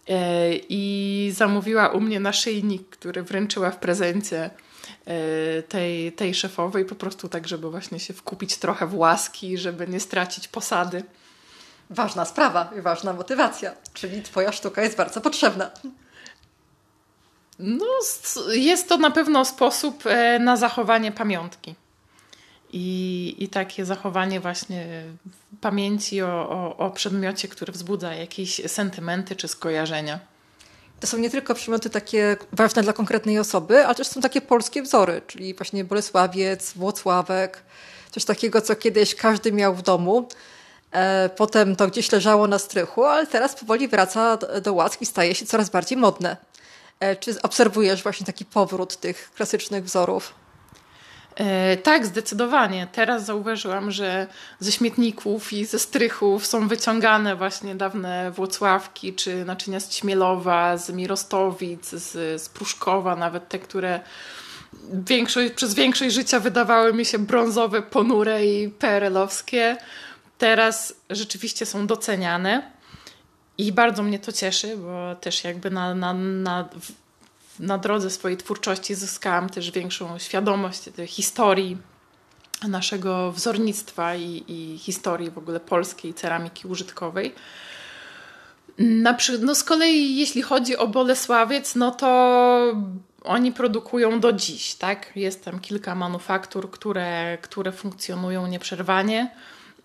E, 0.08 0.54
I 0.68 1.32
zamówiła 1.34 1.88
u 1.88 2.00
mnie 2.00 2.20
naszyjnik, 2.20 2.88
który 2.88 3.22
wręczyła 3.22 3.70
w 3.70 3.78
prezencie 3.78 4.50
e, 5.06 5.62
tej, 5.62 6.12
tej 6.12 6.34
szefowej, 6.34 6.84
po 6.84 6.94
prostu 6.94 7.28
tak, 7.28 7.48
żeby 7.48 7.70
właśnie 7.70 8.00
się 8.00 8.14
wkupić 8.14 8.56
trochę 8.56 8.86
w 8.86 8.94
łaski, 8.94 9.58
żeby 9.58 9.88
nie 9.88 10.00
stracić 10.00 10.48
posady 10.48 11.02
ważna 11.90 12.24
sprawa 12.24 12.70
i 12.78 12.80
ważna 12.80 13.12
motywacja, 13.12 13.74
czyli 13.92 14.22
Twoja 14.22 14.52
sztuka 14.52 14.82
jest 14.82 14.96
bardzo 14.96 15.20
potrzebna. 15.20 15.70
No, 17.58 17.86
jest 18.52 18.88
to 18.88 18.96
na 18.96 19.10
pewno 19.10 19.44
sposób 19.44 20.06
e, 20.06 20.38
na 20.38 20.56
zachowanie 20.56 21.12
pamiątki. 21.12 21.74
I, 22.72 23.34
i 23.38 23.48
takie 23.48 23.84
zachowanie 23.84 24.40
właśnie 24.40 25.04
pamięci 25.60 26.22
o, 26.22 26.48
o, 26.50 26.76
o 26.76 26.90
przedmiocie, 26.90 27.48
który 27.48 27.72
wzbudza 27.72 28.14
jakieś 28.14 28.62
sentymenty 28.66 29.36
czy 29.36 29.48
skojarzenia. 29.48 30.20
To 31.00 31.06
są 31.06 31.18
nie 31.18 31.30
tylko 31.30 31.54
przedmioty 31.54 31.90
takie 31.90 32.36
ważne 32.52 32.82
dla 32.82 32.92
konkretnej 32.92 33.38
osoby, 33.38 33.86
ale 33.86 33.94
też 33.94 34.06
są 34.06 34.20
takie 34.20 34.40
polskie 34.40 34.82
wzory, 34.82 35.22
czyli 35.26 35.54
właśnie 35.54 35.84
Bolesławiec, 35.84 36.72
Włocławek, 36.72 37.62
coś 38.10 38.24
takiego, 38.24 38.60
co 38.60 38.76
kiedyś 38.76 39.14
każdy 39.14 39.52
miał 39.52 39.74
w 39.74 39.82
domu. 39.82 40.28
E, 40.92 41.30
potem 41.36 41.76
to 41.76 41.88
gdzieś 41.88 42.12
leżało 42.12 42.46
na 42.46 42.58
strychu, 42.58 43.04
ale 43.04 43.26
teraz 43.26 43.54
powoli 43.54 43.88
wraca 43.88 44.36
do 44.36 44.72
łask 44.72 45.02
i 45.02 45.06
staje 45.06 45.34
się 45.34 45.46
coraz 45.46 45.70
bardziej 45.70 45.98
modne. 45.98 46.36
E, 47.00 47.16
czy 47.16 47.42
obserwujesz 47.42 48.02
właśnie 48.02 48.26
taki 48.26 48.44
powrót 48.44 48.96
tych 48.96 49.30
klasycznych 49.34 49.84
wzorów? 49.84 50.34
E, 51.36 51.76
tak, 51.76 52.06
zdecydowanie. 52.06 52.86
Teraz 52.92 53.24
zauważyłam, 53.24 53.90
że 53.90 54.26
ze 54.60 54.72
śmietników 54.72 55.52
i 55.52 55.64
ze 55.64 55.78
strychów 55.78 56.46
są 56.46 56.68
wyciągane 56.68 57.36
właśnie 57.36 57.74
dawne 57.74 58.30
Włocławki, 58.30 59.14
czy 59.14 59.44
naczynia 59.44 59.80
z 59.80 59.88
Ćmielowa, 59.88 60.76
z 60.76 60.90
Mirostowic, 60.90 61.86
z, 61.90 62.42
z 62.42 62.48
Pruszkowa, 62.48 63.16
nawet 63.16 63.48
te, 63.48 63.58
które 63.58 64.00
większość, 64.92 65.52
przez 65.52 65.74
większość 65.74 66.14
życia 66.14 66.40
wydawały 66.40 66.92
mi 66.92 67.04
się 67.04 67.18
brązowe, 67.18 67.82
ponure 67.82 68.46
i 68.46 68.68
perelowskie 68.68 69.76
teraz 70.42 70.94
rzeczywiście 71.10 71.66
są 71.66 71.86
doceniane 71.86 72.70
i 73.58 73.72
bardzo 73.72 74.02
mnie 74.02 74.18
to 74.18 74.32
cieszy, 74.32 74.76
bo 74.76 75.14
też 75.14 75.44
jakby 75.44 75.70
na, 75.70 75.94
na, 75.94 76.14
na, 76.14 76.68
na 77.60 77.78
drodze 77.78 78.10
swojej 78.10 78.36
twórczości 78.36 78.94
zyskałam 78.94 79.48
też 79.48 79.70
większą 79.70 80.18
świadomość 80.18 80.82
historii 81.06 81.76
naszego 82.68 83.32
wzornictwa 83.32 84.14
i, 84.14 84.44
i 84.48 84.78
historii 84.78 85.30
w 85.30 85.38
ogóle 85.38 85.60
polskiej 85.60 86.14
ceramiki 86.14 86.68
użytkowej. 86.68 87.34
Na, 88.78 89.16
no 89.40 89.54
z 89.54 89.64
kolei 89.64 90.16
jeśli 90.16 90.42
chodzi 90.42 90.76
o 90.76 90.88
Bolesławiec, 90.88 91.74
no 91.74 91.90
to 91.90 92.76
oni 93.24 93.52
produkują 93.52 94.20
do 94.20 94.32
dziś, 94.32 94.74
tak? 94.74 95.12
Jest 95.16 95.44
tam 95.44 95.60
kilka 95.60 95.94
manufaktur, 95.94 96.70
które, 96.70 97.38
które 97.42 97.72
funkcjonują 97.72 98.46
nieprzerwanie. 98.46 99.30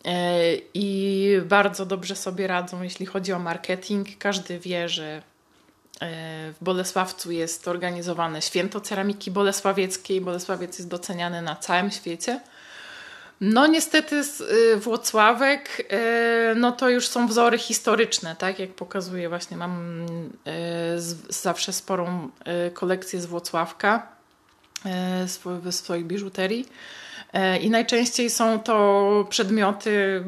E, 0.06 0.40
i 0.74 1.28
bardzo 1.46 1.86
dobrze 1.86 2.16
sobie 2.16 2.48
radzą, 2.48 2.82
jeśli 2.82 3.06
chodzi 3.06 3.34
o 3.34 3.40
marketing. 3.40 4.08
Każdy 4.18 4.60
wie, 4.60 4.90
że 4.90 5.22
w 6.02 6.56
Bolesławcu 6.62 7.32
jest 7.32 7.68
organizowane 7.68 8.42
święto 8.42 8.82
ceramiki 8.82 9.32
bolesławieckiej. 9.32 10.22
Bolesławiec 10.22 10.78
jest 10.78 10.90
doceniany 10.90 11.42
na 11.42 11.56
całym 11.56 11.92
świecie. 11.92 12.40
No 13.42 13.68
niestety 13.68 14.16
y, 14.16 14.78
Włocławek, 14.78 15.88
e, 15.90 16.56
no 16.56 16.72
to 16.72 16.90
już 16.90 17.08
są 17.08 17.28
wzory 17.28 17.58
historyczne, 17.58 18.36
tak 18.36 18.60
jak 18.60 18.70
pokazuję 18.70 19.30
właśnie, 19.30 19.58
mam 19.58 20.06
zawsze 21.30 21.74
sporą 21.74 22.30
kolekcję 22.74 23.22
z 23.22 23.26
Włocławka, 23.26 24.08
w 25.64 25.74
swojej 25.74 26.06
biżuterii. 26.06 26.68
E, 27.34 27.58
I 27.58 27.70
najczęściej 27.70 28.30
są 28.30 28.60
to 28.60 29.28
przedmioty, 29.30 30.24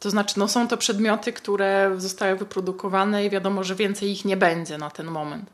to 0.00 0.10
znaczy 0.10 0.38
no 0.38 0.48
są 0.48 0.68
to 0.68 0.76
przedmioty, 0.76 1.32
które 1.32 1.92
zostały 1.96 2.36
wyprodukowane 2.36 3.24
i 3.24 3.30
wiadomo, 3.30 3.64
że 3.64 3.74
więcej 3.74 4.10
ich 4.10 4.24
nie 4.24 4.36
będzie 4.36 4.78
na 4.78 4.90
ten 4.90 5.06
moment. 5.06 5.50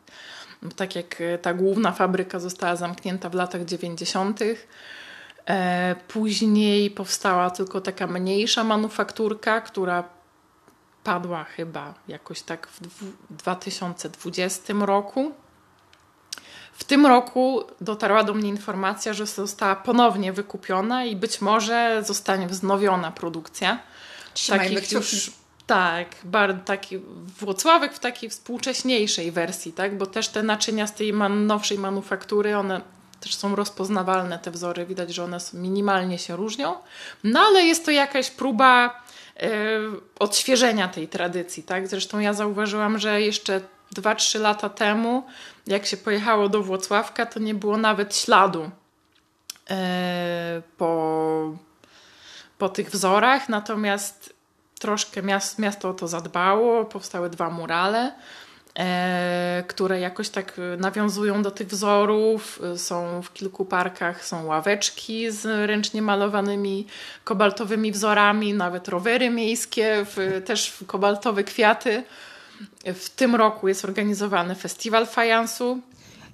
Tak 0.77 0.97
jak 0.97 1.21
e, 1.21 1.39
ta 1.39 1.55
główna 1.55 1.93
fabryka 1.93 2.39
została 2.39 2.77
zamknięta 2.77 3.29
w 3.29 3.35
latach 3.35 3.65
90. 3.65 4.41
E, 5.47 5.97
później 6.09 6.91
powstała 6.91 7.51
tylko 7.51 7.81
taka 7.81 8.07
mniejsza 8.07 8.65
manufakturka, 8.65 9.61
która 9.61 10.05
padła 11.05 11.45
chyba 11.45 11.95
jakoś 12.09 12.43
tak 12.43 12.69
w 12.69 13.13
2020 13.31 14.75
roku. 14.81 15.33
W 16.73 16.85
tym 16.85 17.07
roku 17.07 17.65
dotarła 17.81 18.25
do 18.25 18.35
mnie 18.35 18.49
informacja, 18.49 19.13
że 19.13 19.27
została 19.27 19.77
ponownie 19.77 20.33
wykupiona 20.33 21.05
i 21.05 21.17
być 21.17 21.41
może 21.41 22.03
zostanie 22.07 22.47
wznowiona 22.47 23.11
produkcja. 23.11 23.79
Trzymajmy 24.35 24.75
takich 24.75 24.93
już 24.93 25.31
tak, 25.67 26.17
bardzo 26.25 26.65
taki 26.65 26.99
Włocławek 27.41 27.95
w 27.95 27.99
takiej 27.99 28.31
współcześniejszej 28.31 29.33
wersji, 29.33 29.73
tak? 29.73 29.99
Bo 29.99 30.07
też 30.07 30.29
te 30.29 30.43
naczynia 30.43 30.87
z 30.87 30.95
tej 30.95 31.13
man, 31.13 31.47
nowszej 31.47 31.79
manufaktury, 31.79 32.57
one 32.57 32.81
też 33.21 33.35
są 33.35 33.57
rozpoznawalne, 33.57 34.39
te 34.39 34.51
wzory, 34.51 34.87
widać, 34.87 35.15
że 35.15 35.25
one 35.25 35.39
minimalnie 35.53 36.19
się 36.19 36.37
różnią. 36.37 36.75
No 37.25 37.41
ale 37.41 37.63
jest 37.63 37.85
to 37.85 37.91
jakaś 37.91 38.31
próba 38.31 39.03
y, 39.43 39.47
odświeżenia 40.19 40.89
tej 40.89 41.09
tradycji, 41.09 41.63
tak? 41.63 41.89
Zresztą 41.89 42.19
ja 42.19 42.33
zauważyłam, 42.33 42.99
że 42.99 43.21
jeszcze 43.21 43.61
2-3 43.97 44.41
lata 44.41 44.69
temu, 44.69 45.27
jak 45.67 45.87
się 45.87 45.97
pojechało 45.97 46.49
do 46.49 46.63
Włocławka, 46.63 47.27
to 47.27 47.41
nie 47.41 47.55
było 47.55 47.77
nawet 47.77 48.17
śladu 48.17 48.71
e, 49.71 50.63
po, 50.79 51.57
po 52.59 52.69
tych 52.69 52.91
wzorach, 52.91 53.49
natomiast 53.49 54.35
troszkę 54.79 55.23
miasto, 55.23 55.63
miasto 55.63 55.89
o 55.89 55.95
to 55.95 56.09
zadbało, 56.09 56.85
powstały 56.85 57.31
dwa 57.31 57.51
murale. 57.51 58.13
e, 58.79 59.65
które 59.69 60.01
jakoś 60.01 60.29
tak 60.29 60.61
nawiązują 60.79 61.43
do 61.43 61.51
tych 61.51 61.69
wzorów. 61.69 62.61
Są 62.77 63.23
w 63.23 63.33
kilku 63.33 63.65
parkach, 63.65 64.25
są 64.25 64.47
ławeczki 64.47 65.31
z 65.31 65.69
ręcznie 65.69 66.03
malowanymi 66.03 66.87
kobaltowymi 67.25 67.93
wzorami, 67.93 68.55
nawet 68.55 68.89
rowery 68.89 69.31
miejskie, 69.31 70.07
w, 70.09 70.43
też 70.45 70.71
w 70.71 70.87
kobaltowe 70.87 71.45
kwiaty. 71.45 72.03
W 72.85 73.09
tym 73.11 73.35
roku 73.35 73.69
jest 73.69 73.85
organizowany 73.85 74.55
festiwal 74.55 75.07
fajansu. 75.07 75.81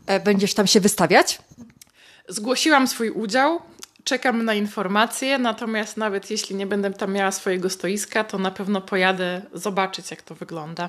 E, 0.06 0.20
będziesz 0.20 0.54
tam 0.54 0.66
się 0.66 0.80
wystawiać? 0.80 1.38
Zgłosiłam 2.28 2.88
swój 2.88 3.10
udział. 3.10 3.60
Czekam 4.04 4.44
na 4.44 4.54
informacje, 4.54 5.38
natomiast 5.38 5.96
nawet 5.96 6.30
jeśli 6.30 6.56
nie 6.56 6.66
będę 6.66 6.90
tam 6.90 7.12
miała 7.12 7.32
swojego 7.32 7.70
stoiska, 7.70 8.24
to 8.24 8.38
na 8.38 8.50
pewno 8.50 8.80
pojadę 8.80 9.42
zobaczyć, 9.54 10.10
jak 10.10 10.22
to 10.22 10.34
wygląda, 10.34 10.88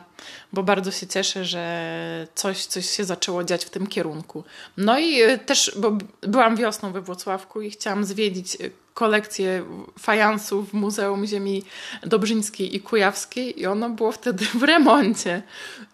bo 0.54 0.64
bardzo 0.64 0.92
się 0.92 1.08
cieszę, 1.08 1.46
że 1.46 2.28
coś, 2.36 2.66
coś 2.66 2.90
się 2.90 3.04
zaczęło 3.04 3.44
dziać 3.44 3.66
w 3.66 3.70
tym 3.70 3.88
kierunku. 3.88 4.44
No 4.78 5.00
i 5.00 5.22
y, 5.22 5.38
też, 5.38 5.72
bo 5.78 5.98
byłam 6.22 6.56
wiosną 6.56 6.92
we 6.92 7.02
Włocławku 7.02 7.62
i 7.62 7.72
chciałam 7.72 8.06
zwiedzić 8.06 8.56
y, 8.56 8.72
kolekcję 8.94 9.66
fajansów 10.00 10.70
w 10.70 10.74
Muzeum 10.74 11.26
Ziemi 11.26 11.64
Dobrzyńskiej 12.04 12.76
i 12.76 12.82
Kujawskiej 12.82 13.62
i 13.62 13.66
ono 13.66 13.90
było 13.90 14.12
wtedy 14.12 14.46
w 14.46 14.64
remoncie. 14.64 15.42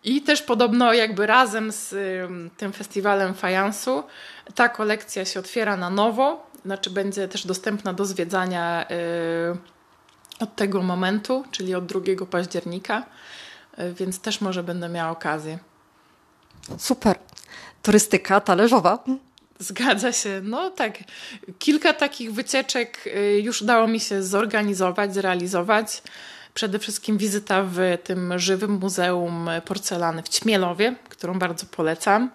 I 0.04 0.22
też 0.22 0.42
podobno 0.42 0.94
jakby 0.94 1.28
razem 1.28 1.72
z 1.72 1.96
tym 2.58 2.74
festiwalem 2.74 3.34
fajansu 3.34 4.04
ta 4.56 4.70
kolekcja 4.70 5.26
się 5.26 5.40
otwiera 5.40 5.78
na 5.78 5.90
nowo, 5.90 6.48
znaczy 6.68 6.90
będzie 6.90 7.28
też 7.28 7.48
dostępna 7.48 7.94
do 7.94 8.06
zwiedzania 8.06 8.86
y, 8.92 10.44
od 10.44 10.56
tego 10.56 10.82
momentu, 10.82 11.44
czyli 11.52 11.76
od 11.76 11.86
2 11.86 12.00
października, 12.30 13.06
y, 13.80 13.94
więc 13.94 14.20
też 14.20 14.42
może 14.42 14.64
będę 14.64 14.90
miała 14.90 15.12
okazję. 15.12 15.60
Super. 16.78 17.16
Turystyka 17.84 18.42
talerzowa. 18.42 19.04
Zgadza 19.60 20.12
się. 20.12 20.42
No 20.44 20.70
tak, 20.70 20.98
kilka 21.60 21.94
takich 21.94 22.34
wycieczek 22.34 23.04
y, 23.08 23.42
już 23.42 23.62
udało 23.62 23.88
mi 23.88 24.00
się 24.00 24.24
zorganizować, 24.24 25.14
zrealizować. 25.14 26.04
Przede 26.54 26.80
wszystkim 26.80 27.18
wizyta 27.18 27.64
w 27.64 27.80
tym 28.04 28.40
żywym 28.40 28.72
Muzeum 28.72 29.50
Porcelany 29.66 30.24
w 30.24 30.30
Ćmielowie, 30.30 30.96
którą 31.10 31.40
bardzo 31.40 31.66
polecam. 31.66 32.32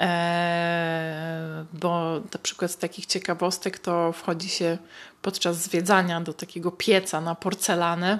E, 0.00 1.64
bo 1.72 2.20
na 2.32 2.38
przykład 2.42 2.70
z 2.70 2.76
takich 2.76 3.06
ciekawostek 3.06 3.78
to 3.78 4.12
wchodzi 4.12 4.48
się 4.48 4.78
podczas 5.22 5.62
zwiedzania 5.62 6.20
do 6.20 6.32
takiego 6.32 6.70
pieca 6.70 7.20
na 7.20 7.34
porcelanę, 7.34 8.18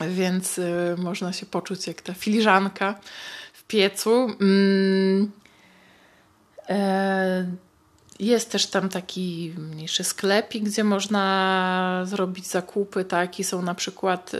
więc 0.00 0.58
y, 0.58 0.94
można 0.98 1.32
się 1.32 1.46
poczuć 1.46 1.86
jak 1.86 2.02
ta 2.02 2.14
filiżanka 2.14 2.94
w 3.52 3.64
piecu. 3.64 4.36
Mm, 4.40 5.30
e, 6.68 7.46
jest 8.18 8.50
też 8.50 8.66
tam 8.66 8.88
taki 8.88 9.54
mniejszy 9.58 10.04
sklepik, 10.04 10.64
gdzie 10.64 10.84
można 10.84 12.02
zrobić 12.04 12.46
zakupy, 12.46 13.04
tak? 13.04 13.38
I 13.38 13.44
są 13.44 13.62
na 13.62 13.74
przykład 13.74 14.30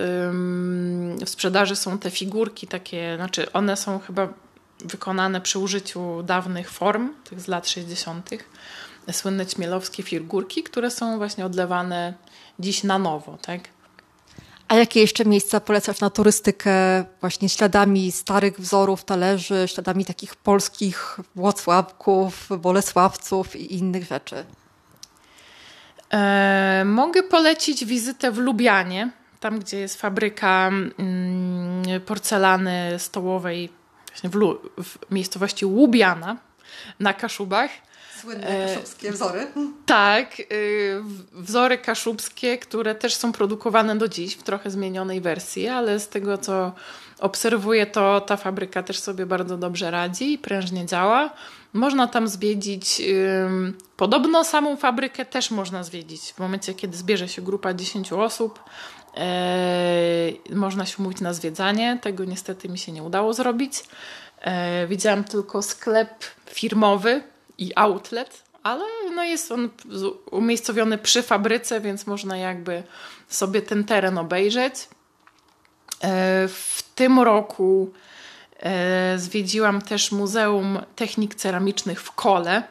w 1.25 1.28
sprzedaży 1.28 1.76
są 1.76 1.99
te 1.99 2.11
figurki 2.11 2.66
takie, 2.66 3.16
znaczy 3.16 3.52
one 3.52 3.76
są 3.76 3.99
chyba 3.99 4.28
wykonane 4.85 5.41
przy 5.41 5.59
użyciu 5.59 6.23
dawnych 6.23 6.71
form, 6.71 7.15
tych 7.25 7.41
z 7.41 7.49
lat 7.49 7.69
60., 7.69 8.31
słynne 9.13 9.47
ćmielowskie 9.47 10.03
figurki, 10.03 10.63
które 10.63 10.91
są 10.91 11.19
właśnie 11.19 11.47
odlewane 11.47 12.15
dziś 12.59 12.85
na 12.85 12.99
nowo. 12.99 13.39
Tak? 13.43 13.61
A 14.69 14.75
jakie 14.75 15.01
jeszcze 15.01 15.25
miejsca 15.25 15.61
polecasz 15.61 16.01
na 16.01 16.11
turystykę 16.11 17.05
właśnie 17.21 17.49
śladami 17.49 18.13
starych 18.13 18.61
wzorów 18.61 19.05
talerzy, 19.05 19.69
śladami 19.69 20.05
takich 20.05 20.37
polskich 20.37 21.21
Włocławków, 21.37 22.49
Bolesławców 22.59 23.57
i 23.57 23.75
innych 23.75 24.05
rzeczy? 24.05 24.45
E, 26.12 26.83
mogę 26.87 27.23
polecić 27.23 27.85
wizytę 27.85 28.33
w 28.33 28.38
Lubianie, 28.38 29.11
tam 29.40 29.59
gdzie 29.59 29.79
jest 29.79 30.01
fabryka 30.01 30.69
mm, 30.69 32.01
porcelany 32.07 32.95
stołowej 32.99 33.80
właśnie 34.11 34.31
w, 34.31 34.35
Lu, 34.35 34.59
w 34.83 35.11
miejscowości 35.11 35.66
Łubiana 35.66 36.37
na 37.01 37.14
Kaszubach. 37.14 37.70
Słynne 38.20 38.46
e, 38.46 38.75
kaszubskie 38.75 39.12
wzory. 39.12 39.46
tak, 39.87 40.40
y, 40.40 41.03
wzory 41.33 41.79
kaszubskie, 41.79 42.59
które 42.59 42.94
też 42.94 43.14
są 43.14 43.33
produkowane 43.33 43.96
do 43.96 44.09
dziś 44.09 44.35
w 44.35 44.42
trochę 44.42 44.70
zmienionej 44.70 45.20
wersji, 45.20 45.68
ale 45.68 46.01
z 46.01 46.09
tego 46.09 46.38
co 46.38 46.73
obserwuję, 47.18 47.87
to 47.87 48.20
ta 48.20 48.37
fabryka 48.37 48.83
też 48.83 49.01
sobie 49.01 49.27
bardzo 49.27 49.57
dobrze 49.57 49.90
radzi 49.90 50.33
i 50.33 50.38
prężnie 50.38 50.87
działa. 50.87 51.31
Można 51.73 52.07
tam 52.07 52.29
zwiedzić, 52.29 53.03
podobno 53.96 54.44
samą 54.44 54.77
fabrykę 54.77 55.25
też 55.25 55.51
można 55.51 55.85
zwiedzić 55.85 56.33
w 56.33 56.38
momencie, 56.38 56.75
kiedy 56.75 56.96
zbierze 56.96 57.29
się 57.29 57.42
grupa 57.42 57.75
10 57.75 58.12
osób. 58.12 58.61
E, 59.16 60.33
można 60.51 60.87
się 60.87 60.96
umówić 60.99 61.20
na 61.20 61.33
zwiedzanie. 61.33 61.99
Tego 62.03 62.25
niestety 62.25 62.68
mi 62.68 62.79
się 62.79 62.92
nie 62.92 63.03
udało 63.03 63.35
zrobić. 63.35 63.85
E, 64.40 64.87
widziałam 64.87 65.25
tylko 65.25 65.62
sklep 65.62 66.25
firmowy 66.46 67.23
i 67.59 67.73
outlet, 67.77 68.42
ale 68.62 68.85
no 69.14 69.25
jest 69.25 69.53
on 69.53 69.70
umiejscowiony 70.31 70.99
przy 70.99 71.23
fabryce, 71.23 71.81
więc 71.81 72.07
można 72.07 72.37
jakby 72.37 72.83
sobie 73.29 73.62
ten 73.62 73.85
teren 73.85 74.18
obejrzeć. 74.18 74.75
E, 74.75 76.49
w 76.49 76.83
tym 76.94 77.20
roku 77.20 77.92
zwiedziłam 79.16 79.83
też 79.83 80.12
Muzeum 80.12 80.79
Technik 80.96 81.35
Ceramicznych 81.35 82.03
w 82.03 82.12
Kole 82.12 82.62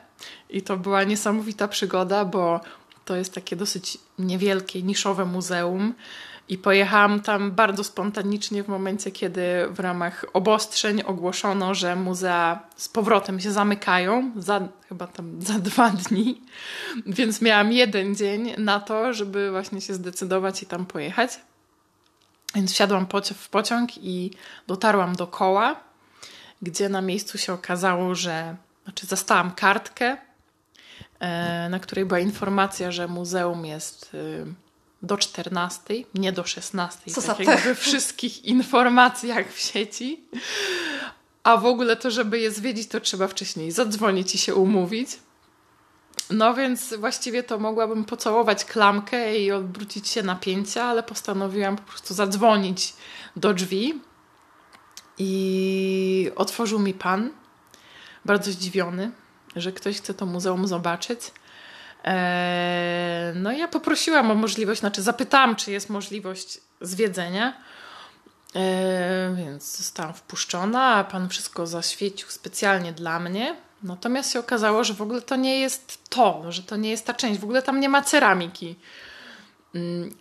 i 0.49 0.62
to 0.62 0.78
była 0.78 1.04
niesamowita 1.04 1.67
przygoda, 1.67 2.25
bo 2.25 2.60
to 3.06 3.15
jest 3.15 3.34
takie 3.34 3.56
dosyć 3.56 3.97
niewielkie, 4.19 4.84
niszowe 4.84 5.25
muzeum. 5.25 5.93
I 6.49 6.57
pojechałam 6.57 7.19
tam 7.19 7.51
bardzo 7.51 7.83
spontanicznie 7.83 8.63
w 8.63 8.67
momencie, 8.67 9.12
kiedy 9.12 9.41
w 9.69 9.79
ramach 9.79 10.25
obostrzeń 10.33 11.01
ogłoszono, 11.05 11.75
że 11.75 11.95
muzea 11.95 12.59
z 12.75 12.89
powrotem 12.89 13.39
się 13.39 13.51
zamykają, 13.51 14.31
za, 14.35 14.67
chyba 14.89 15.07
tam 15.07 15.41
za 15.41 15.59
dwa 15.69 15.89
dni. 15.89 16.41
Więc 17.05 17.41
miałam 17.41 17.71
jeden 17.71 18.15
dzień 18.15 18.53
na 18.57 18.79
to, 18.79 19.13
żeby 19.13 19.51
właśnie 19.51 19.81
się 19.81 19.93
zdecydować 19.93 20.63
i 20.63 20.65
tam 20.65 20.85
pojechać. 20.85 21.39
Więc 22.55 22.73
wsiadłam 22.73 23.07
w 23.35 23.49
pociąg 23.49 23.97
i 23.97 24.31
dotarłam 24.67 25.15
do 25.15 25.27
koła, 25.27 25.75
gdzie 26.62 26.89
na 26.89 27.01
miejscu 27.01 27.38
się 27.38 27.53
okazało, 27.53 28.15
że 28.15 28.55
znaczy 28.83 29.05
zastałam 29.05 29.51
kartkę, 29.51 30.17
e, 31.19 31.69
na 31.69 31.79
której 31.79 32.05
była 32.05 32.19
informacja, 32.19 32.91
że 32.91 33.07
muzeum 33.07 33.65
jest 33.65 34.13
y, 34.13 34.45
do 35.01 35.17
14, 35.17 35.93
nie 36.13 36.31
do 36.31 36.43
16, 36.43 37.12
Co 37.12 37.21
tak 37.21 37.39
jak 37.39 37.62
we 37.62 37.75
wszystkich 37.75 38.45
informacjach 38.55 39.53
w 39.53 39.59
sieci. 39.59 40.23
A 41.43 41.57
w 41.57 41.65
ogóle 41.65 41.95
to, 41.95 42.12
żeby 42.12 42.39
je 42.39 42.51
zwiedzić, 42.51 42.88
to 42.88 42.99
trzeba 42.99 43.27
wcześniej 43.27 43.71
zadzwonić 43.71 44.35
i 44.35 44.38
się 44.38 44.55
umówić. 44.55 45.09
No 46.29 46.53
więc 46.53 46.93
właściwie 46.93 47.43
to 47.43 47.59
mogłabym 47.59 48.05
pocałować 48.05 48.65
klamkę 48.65 49.38
i 49.38 49.51
odwrócić 49.51 50.07
się 50.07 50.23
napięcia, 50.23 50.83
ale 50.83 51.03
postanowiłam 51.03 51.75
po 51.75 51.83
prostu 51.83 52.13
zadzwonić 52.13 52.93
do 53.35 53.53
drzwi. 53.53 54.01
I 55.17 56.31
otworzył 56.35 56.79
mi 56.79 56.93
pan, 56.93 57.29
bardzo 58.25 58.51
zdziwiony, 58.51 59.12
że 59.55 59.71
ktoś 59.71 59.97
chce 59.97 60.13
to 60.13 60.25
muzeum 60.25 60.67
zobaczyć. 60.67 61.19
E, 62.05 63.33
no 63.35 63.51
ja 63.51 63.67
poprosiłam 63.67 64.31
o 64.31 64.35
możliwość, 64.35 64.79
znaczy 64.79 65.01
zapytałam, 65.01 65.55
czy 65.55 65.71
jest 65.71 65.89
możliwość 65.89 66.59
zwiedzenia. 66.81 67.53
E, 68.55 69.35
więc 69.38 69.77
zostałam 69.77 70.13
wpuszczona, 70.13 70.83
a 70.83 71.03
pan 71.03 71.29
wszystko 71.29 71.67
zaświecił 71.67 72.29
specjalnie 72.29 72.93
dla 72.93 73.19
mnie. 73.19 73.55
Natomiast 73.83 74.33
się 74.33 74.39
okazało, 74.39 74.83
że 74.83 74.93
w 74.93 75.01
ogóle 75.01 75.21
to 75.21 75.35
nie 75.35 75.59
jest 75.59 76.09
to, 76.09 76.43
że 76.49 76.63
to 76.63 76.75
nie 76.75 76.89
jest 76.89 77.05
ta 77.05 77.13
część. 77.13 77.39
W 77.39 77.43
ogóle 77.43 77.62
tam 77.62 77.79
nie 77.79 77.89
ma 77.89 78.01
ceramiki. 78.01 78.75
Mm, 79.75 80.15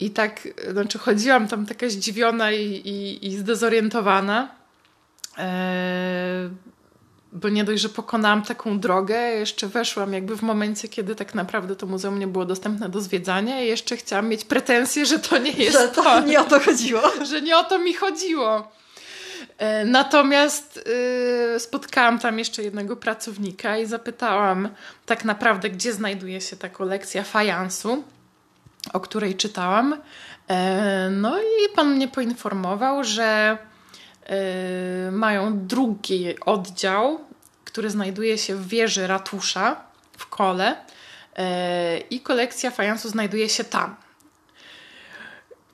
I 0.00 0.10
tak, 0.10 0.48
znaczy 0.72 0.98
chodziłam 0.98 1.48
tam 1.48 1.66
taka 1.66 1.88
zdziwiona 1.88 2.52
i, 2.52 2.64
i, 2.64 3.26
i 3.26 3.36
zdezorientowana. 3.36 4.54
E, 5.38 6.50
bo 7.34 7.48
nie 7.48 7.64
dość, 7.64 7.82
że 7.82 7.88
pokonałam 7.88 8.42
taką 8.42 8.80
drogę, 8.80 9.16
jeszcze 9.16 9.68
weszłam 9.68 10.12
jakby 10.12 10.36
w 10.36 10.42
momencie, 10.42 10.88
kiedy 10.88 11.14
tak 11.14 11.34
naprawdę 11.34 11.76
to 11.76 11.86
muzeum 11.86 12.18
nie 12.18 12.26
było 12.26 12.44
dostępne 12.44 12.88
do 12.88 13.00
zwiedzania 13.00 13.60
i 13.60 13.66
jeszcze 13.66 13.96
chciałam 13.96 14.28
mieć 14.28 14.44
pretensje, 14.44 15.06
że 15.06 15.18
to 15.18 15.38
nie 15.38 15.50
jest 15.50 15.78
że 15.78 15.88
to. 15.88 16.02
to. 16.02 16.20
nie 16.20 16.40
o 16.40 16.44
to 16.44 16.60
chodziło. 16.60 17.02
Że 17.30 17.42
nie 17.42 17.58
o 17.58 17.64
to 17.64 17.78
mi 17.78 17.94
chodziło. 17.94 18.72
E, 19.58 19.84
natomiast 19.84 20.84
yy, 21.52 21.60
spotkałam 21.60 22.18
tam 22.18 22.38
jeszcze 22.38 22.62
jednego 22.62 22.96
pracownika 22.96 23.78
i 23.78 23.86
zapytałam 23.86 24.68
tak 25.06 25.24
naprawdę, 25.24 25.70
gdzie 25.70 25.92
znajduje 25.92 26.40
się 26.40 26.56
ta 26.56 26.68
kolekcja 26.68 27.24
fajansu, 27.24 28.04
o 28.92 29.00
której 29.00 29.34
czytałam. 29.34 29.96
E, 30.48 31.10
no 31.10 31.38
i 31.38 31.74
pan 31.74 31.94
mnie 31.94 32.08
poinformował, 32.08 33.04
że 33.04 33.58
mają 35.12 35.66
drugi 35.66 36.40
oddział, 36.40 37.20
który 37.64 37.90
znajduje 37.90 38.38
się 38.38 38.56
w 38.56 38.68
wieży 38.68 39.06
ratusza 39.06 39.80
w 40.18 40.26
kole 40.26 40.76
i 42.10 42.20
kolekcja 42.20 42.70
fajansu 42.70 43.08
znajduje 43.08 43.48
się 43.48 43.64
tam. 43.64 43.96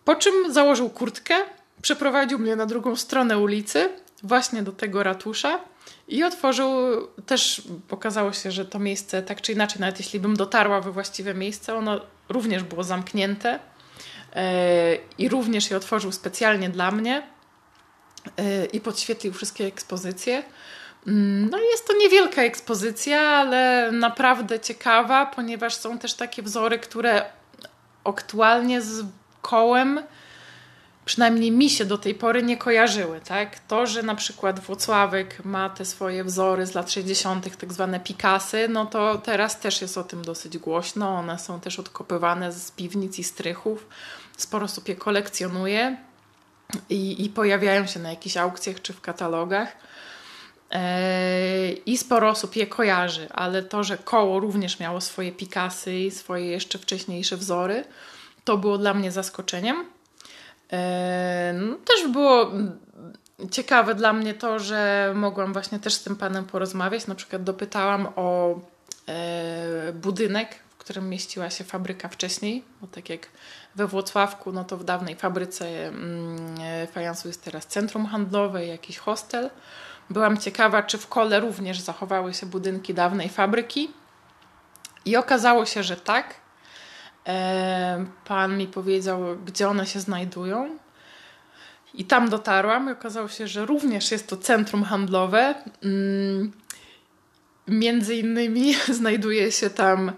Po 0.05 0.15
czym 0.15 0.53
założył 0.53 0.91
kurtkę, 0.91 1.35
przeprowadził 1.83 2.39
mnie 2.39 2.57
na 2.57 2.67
drugą 2.67 2.97
stronę 2.97 3.39
ulicy, 3.39 3.89
właśnie 4.23 4.63
do 4.63 4.73
tego 4.73 5.03
ratusza 5.03 5.61
i 6.09 6.25
otworzył, 6.25 6.69
też 7.27 7.63
pokazało 7.89 8.33
się, 8.33 8.51
że 8.51 8.65
to 8.65 8.79
miejsce 8.79 9.23
tak 9.23 9.41
czy 9.41 9.53
inaczej, 9.53 9.81
nawet 9.81 9.99
jeśli 9.99 10.21
bym 10.21 10.37
dotarła 10.37 10.81
we 10.81 10.93
właściwe 10.93 11.35
miejsce, 11.35 11.75
ono 11.75 12.01
również 12.29 12.63
było 12.63 12.85
zamknięte 12.85 13.59
e, 14.35 14.97
i 15.19 15.29
również 15.29 15.71
je 15.71 15.77
otworzył 15.77 16.13
specjalnie 16.13 16.69
dla 16.69 16.91
mnie 16.91 17.23
i 18.73 18.81
podświetlił 18.81 19.33
wszystkie 19.33 19.67
ekspozycje. 19.67 20.43
Mm, 21.07 21.51
no 21.51 21.59
jest 21.59 21.87
to 21.87 21.97
niewielka 21.97 22.43
ekspozycja, 22.43 23.21
ale 23.21 23.91
naprawdę 23.93 24.61
ciekawa, 24.61 25.27
ponieważ 25.27 25.75
są 25.75 25.99
też 25.99 26.15
takie 26.15 26.43
wzory, 26.43 26.79
które 26.79 27.25
aktualnie 28.05 28.83
z 28.83 29.05
kołem 29.43 30.01
przynajmniej 31.05 31.53
mi 31.53 31.71
się 31.71 31.85
do 31.85 31.99
tej 31.99 32.15
pory 32.15 32.43
nie 32.43 32.57
kojarzyły. 32.57 33.21
Tak? 33.21 33.59
To, 33.59 33.87
że 33.87 34.03
na 34.03 34.15
przykład 34.15 34.61
Włocławek 34.61 35.45
ma 35.45 35.71
te 35.71 35.85
swoje 35.85 36.25
wzory 36.25 36.67
z 36.67 36.75
lat 36.75 36.93
60., 36.93 37.59
tak 37.59 37.73
zwane 37.73 38.01
Pikasy, 38.01 38.69
no 38.69 38.87
to 38.87 39.19
teraz 39.19 39.61
też 39.61 39.83
jest 39.83 39.99
o 39.99 40.05
tym 40.05 40.23
dosyć 40.23 40.59
głośno. 40.59 41.15
One 41.15 41.39
są 41.39 41.61
też 41.61 41.79
odkopywane 41.79 42.53
z 42.53 42.71
piwnic 42.71 43.19
i 43.19 43.25
strychów. 43.25 43.87
Sporo 44.37 44.65
osób 44.65 44.89
je 44.89 44.97
kolekcjonuje 44.97 45.97
i, 46.91 47.25
i 47.25 47.29
pojawiają 47.29 47.87
się 47.87 48.01
na 48.01 48.11
jakichś 48.11 48.37
aukcjach 48.37 48.83
czy 48.83 48.93
w 48.93 49.01
katalogach. 49.01 49.77
Eee, 50.71 51.83
I 51.87 51.99
sporo 51.99 52.29
osób 52.29 52.57
je 52.57 52.67
kojarzy, 52.67 53.29
ale 53.31 53.63
to, 53.63 53.85
że 53.85 53.99
koło 53.99 54.41
również 54.41 54.81
miało 54.81 55.01
swoje 55.01 55.33
Pikasy 55.33 55.95
i 55.95 56.11
swoje 56.11 56.47
jeszcze 56.47 56.79
wcześniejsze 56.79 57.37
wzory, 57.37 57.85
to 58.45 58.57
było 58.57 58.79
dla 58.79 58.95
mnie 58.95 59.13
zaskoczeniem. 59.13 59.85
No, 61.55 61.77
też 61.85 62.09
było 62.09 62.51
ciekawe 63.51 63.95
dla 63.95 64.13
mnie 64.13 64.35
to, 64.35 64.59
że 64.59 65.13
mogłam 65.17 65.53
właśnie 65.53 65.79
też 65.79 65.95
z 65.95 66.03
tym 66.03 66.17
panem 66.17 66.45
porozmawiać. 66.45 67.07
Na 67.07 67.15
przykład 67.15 67.43
dopytałam 67.43 68.09
o 68.17 68.61
e, 69.09 69.93
budynek, 69.93 70.49
którym 70.91 71.09
mieściła 71.09 71.51
się 71.51 71.65
fabryka 71.65 72.09
wcześniej, 72.09 72.65
bo 72.81 72.87
tak 72.87 73.11
jak 73.11 73.29
we 73.75 73.87
Włocławku, 73.87 74.53
no 74.53 74.65
to 74.65 74.77
w 74.77 74.85
dawnej 74.85 75.17
fabryce 75.17 75.89
mm, 75.89 76.87
fajansu 76.93 77.29
jest 77.29 77.45
teraz 77.45 77.67
centrum 77.67 78.07
handlowe, 78.07 78.67
jakiś 78.67 78.99
hostel. 78.99 79.51
Byłam 80.11 80.39
ciekawa, 80.39 80.83
czy 80.83 80.99
w 80.99 81.09
kole 81.09 81.41
również 81.41 81.81
zachowały 81.81 82.35
się 82.35 82.47
budynki 82.47 82.95
dawnej 82.95 83.29
fabryki. 83.29 83.91
I 85.05 85.17
okazało 85.17 85.67
się, 85.67 85.83
że 85.83 85.97
tak. 85.97 86.35
Pan 88.25 88.59
mi 88.59 88.67
powiedział, 88.67 89.21
gdzie 89.47 89.69
one 89.69 89.87
się 89.87 90.01
znajdują. 90.01 90.79
I 91.95 92.05
tam 92.05 92.29
dotarłam 92.29 92.89
i 92.89 92.93
okazało 92.93 93.29
się, 93.29 93.49
że 93.49 93.67
również 93.67 94.11
jest 94.11 94.29
to 94.29 94.37
centrum 94.37 94.85
handlowe. 94.85 95.55
Mm, 95.83 96.53
między 97.69 98.17
innymi 98.17 98.75
znajduje 99.01 99.53
się 99.53 99.71
tam 99.71 100.13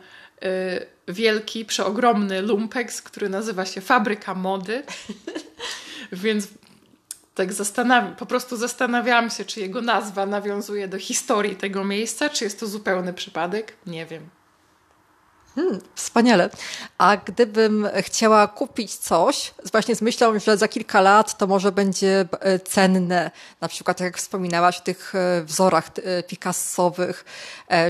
wielki, 1.09 1.65
przeogromny 1.65 2.43
lumpeks, 2.43 3.03
który 3.03 3.29
nazywa 3.29 3.67
się 3.67 3.81
Fabryka 3.81 4.35
Mody. 4.35 4.83
Więc 6.13 6.49
tak 7.35 7.53
zastanawiam, 7.53 8.17
po 8.17 8.27
prostu 8.27 8.57
zastanawiałam 8.57 9.31
się, 9.31 9.45
czy 9.45 9.61
jego 9.61 9.81
nazwa 9.81 10.27
nawiązuje 10.27 10.89
do 10.89 10.99
historii 10.99 11.57
tego 11.57 11.85
miejsca, 11.85 12.29
czy 12.29 12.45
jest 12.45 12.61
to 12.61 12.67
zupełny 12.67 13.13
przypadek. 13.13 13.77
Nie 13.87 14.07
wiem. 14.07 14.29
Hmm, 15.55 15.81
wspaniale. 15.95 16.51
A 16.99 17.17
gdybym 17.17 17.89
chciała 18.01 18.49
kupić 18.49 18.95
coś, 18.95 19.55
właśnie 19.73 19.97
z 19.97 20.03
myślą, 20.03 20.39
że 20.39 20.57
za 20.57 20.69
kilka 20.69 21.01
lat 21.01 21.39
to 21.39 21.47
może 21.47 21.73
będzie 21.73 22.25
e, 22.41 22.59
cenne, 22.59 23.31
na 23.61 23.69
przykład 23.69 23.97
tak 23.97 24.05
jak 24.05 24.19
wspominałaś 24.19 24.79
o 24.79 24.83
tych 24.83 25.15
e, 25.15 25.45
wzorach 25.45 25.91
e, 25.97 26.23
Picassowych, 26.23 27.25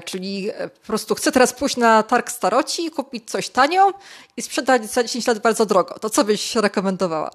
czyli 0.05 0.51
po 0.81 0.87
prostu 0.87 1.15
chcę 1.15 1.33
teraz 1.33 1.53
pójść 1.53 1.77
na 1.77 2.03
targ 2.03 2.31
staroci, 2.31 2.91
kupić 2.91 3.31
coś 3.31 3.49
tanio 3.49 3.93
i 4.37 4.43
sprzedać 4.43 4.91
za 4.91 5.03
10 5.03 5.27
lat 5.27 5.39
bardzo 5.39 5.67
drogo. 5.67 5.99
To 5.99 6.11
co 6.11 6.25
byś 6.25 6.57
rekomendowała? 6.57 7.31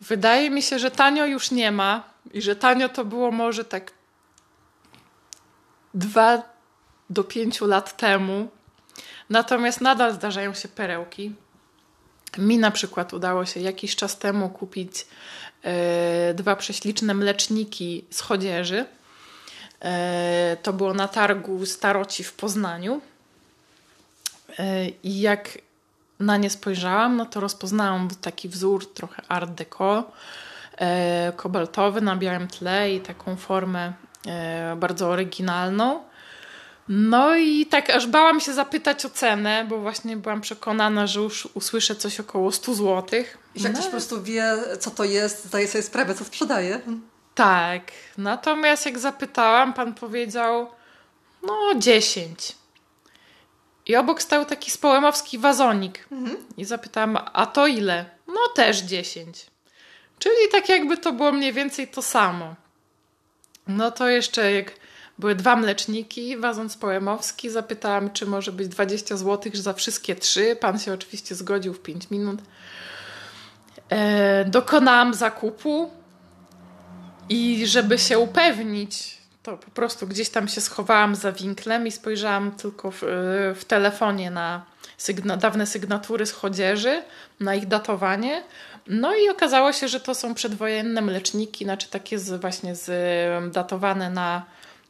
Wydaje 0.00 0.50
mi 0.50 0.62
się, 0.62 0.78
że 0.78 0.90
tanio 0.90 1.26
już 1.26 1.50
nie 1.50 1.72
ma 1.72 2.04
i 2.32 2.42
że 2.42 2.56
tanio 2.56 2.88
to 2.88 3.04
było 3.04 3.30
może 3.30 3.64
tak 3.64 3.90
dwa 5.94 6.42
do 7.10 7.24
pięciu 7.24 7.66
lat 7.66 7.96
temu 7.96 8.48
Natomiast 9.32 9.80
nadal 9.80 10.14
zdarzają 10.14 10.54
się 10.54 10.68
perełki. 10.68 11.34
Mi 12.38 12.58
na 12.58 12.70
przykład 12.70 13.12
udało 13.12 13.46
się 13.46 13.60
jakiś 13.60 13.96
czas 13.96 14.18
temu 14.18 14.48
kupić 14.48 15.06
e, 15.62 16.34
dwa 16.34 16.56
prześliczne 16.56 17.14
mleczniki 17.14 18.04
z 18.10 18.20
chodzieży. 18.20 18.84
E, 19.80 20.56
to 20.62 20.72
było 20.72 20.94
na 20.94 21.08
targu 21.08 21.66
Staroci 21.66 22.24
w 22.24 22.32
Poznaniu. 22.32 23.00
E, 24.58 24.88
I 24.88 25.20
jak 25.20 25.58
na 26.20 26.36
nie 26.36 26.50
spojrzałam, 26.50 27.16
no 27.16 27.26
to 27.26 27.40
rozpoznałam 27.40 28.08
taki 28.20 28.48
wzór 28.48 28.94
trochę 28.94 29.22
art 29.28 29.50
deco, 29.50 30.12
kobaltowy 31.36 32.00
na 32.00 32.16
białym 32.16 32.48
tle 32.48 32.94
i 32.94 33.00
taką 33.00 33.36
formę 33.36 33.92
bardzo 34.76 35.08
oryginalną. 35.08 36.11
No 36.94 37.36
i 37.36 37.66
tak 37.66 37.90
aż 37.90 38.06
bałam 38.06 38.40
się 38.40 38.52
zapytać 38.52 39.06
o 39.06 39.10
cenę, 39.10 39.66
bo 39.68 39.78
właśnie 39.78 40.16
byłam 40.16 40.40
przekonana, 40.40 41.06
że 41.06 41.20
już 41.20 41.48
usłyszę 41.54 41.96
coś 41.96 42.20
około 42.20 42.52
100 42.52 42.74
zł. 42.74 43.24
I 43.54 43.60
że 43.60 43.68
no. 43.68 43.74
ktoś 43.74 43.84
po 43.84 43.90
prostu 43.90 44.22
wie, 44.22 44.54
co 44.80 44.90
to 44.90 45.04
jest, 45.04 45.44
zdaje 45.44 45.68
sobie 45.68 45.82
sprawę, 45.82 46.14
co 46.14 46.24
sprzedaje. 46.24 46.80
Tak. 47.34 47.82
Natomiast 48.18 48.86
jak 48.86 48.98
zapytałam, 48.98 49.72
pan 49.72 49.94
powiedział, 49.94 50.70
no 51.42 51.56
10. 51.76 52.56
I 53.86 53.96
obok 53.96 54.22
stał 54.22 54.44
taki 54.44 54.70
społemowski 54.70 55.38
wazonik. 55.38 56.06
Mhm. 56.12 56.36
I 56.56 56.64
zapytałam, 56.64 57.18
a 57.32 57.46
to 57.46 57.66
ile? 57.66 58.04
No 58.26 58.40
też 58.54 58.78
10. 58.78 59.46
Czyli 60.18 60.48
tak 60.52 60.68
jakby 60.68 60.96
to 60.96 61.12
było 61.12 61.32
mniej 61.32 61.52
więcej 61.52 61.88
to 61.88 62.02
samo. 62.02 62.54
No 63.68 63.90
to 63.90 64.08
jeszcze 64.08 64.52
jak 64.52 64.81
były 65.18 65.34
dwa 65.34 65.56
mleczniki, 65.56 66.36
wazon 66.36 66.68
poemowski. 66.80 67.50
Zapytałam, 67.50 68.10
czy 68.10 68.26
może 68.26 68.52
być 68.52 68.68
20 68.68 69.16
zł 69.16 69.52
za 69.54 69.72
wszystkie 69.72 70.16
trzy. 70.16 70.56
Pan 70.60 70.78
się 70.78 70.92
oczywiście 70.92 71.34
zgodził 71.34 71.74
w 71.74 71.82
5 71.82 72.10
minut. 72.10 72.40
E, 73.88 74.44
dokonałam 74.44 75.14
zakupu 75.14 75.90
i 77.28 77.66
żeby 77.66 77.98
się 77.98 78.18
upewnić, 78.18 79.18
to 79.42 79.56
po 79.56 79.70
prostu 79.70 80.06
gdzieś 80.06 80.28
tam 80.28 80.48
się 80.48 80.60
schowałam 80.60 81.14
za 81.14 81.32
winklem 81.32 81.86
i 81.86 81.92
spojrzałam 81.92 82.52
tylko 82.52 82.90
w, 82.90 83.00
w 83.56 83.64
telefonie 83.64 84.30
na 84.30 84.64
sygna, 84.96 85.36
dawne 85.36 85.66
sygnatury 85.66 86.26
z 86.26 86.32
chodzieży, 86.32 87.02
na 87.40 87.54
ich 87.54 87.66
datowanie. 87.66 88.42
No 88.86 89.14
i 89.16 89.28
okazało 89.28 89.72
się, 89.72 89.88
że 89.88 90.00
to 90.00 90.14
są 90.14 90.34
przedwojenne 90.34 91.02
mleczniki, 91.02 91.64
znaczy 91.64 91.88
takie 91.88 92.18
z, 92.18 92.40
właśnie 92.40 92.74
z, 92.74 92.90
datowane 93.52 94.10
na 94.10 94.42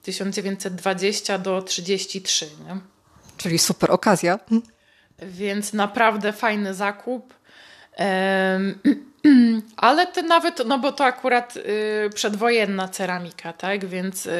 1920 0.02 1.38
do 1.38 1.62
33. 1.62 2.46
Nie? 2.66 2.80
Czyli 3.36 3.58
super 3.58 3.90
okazja. 3.90 4.38
Więc 5.18 5.72
naprawdę 5.72 6.32
fajny 6.32 6.74
zakup. 6.74 7.34
Ale 9.76 10.06
to 10.06 10.22
nawet, 10.22 10.62
no 10.66 10.78
bo 10.78 10.92
to 10.92 11.04
akurat 11.04 11.56
y, 11.56 12.10
przedwojenna 12.14 12.88
ceramika, 12.88 13.52
tak? 13.52 13.84
Więc, 13.84 14.26
y, 14.26 14.30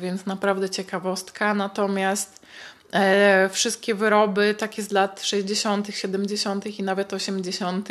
więc 0.00 0.26
naprawdę 0.26 0.70
ciekawostka. 0.70 1.54
Natomiast 1.54 2.40
e, 2.92 3.48
wszystkie 3.52 3.94
wyroby 3.94 4.54
takie 4.58 4.82
z 4.82 4.90
lat 4.90 5.22
60., 5.22 5.88
70. 5.90 6.66
i 6.66 6.82
nawet 6.82 7.12
80. 7.12 7.88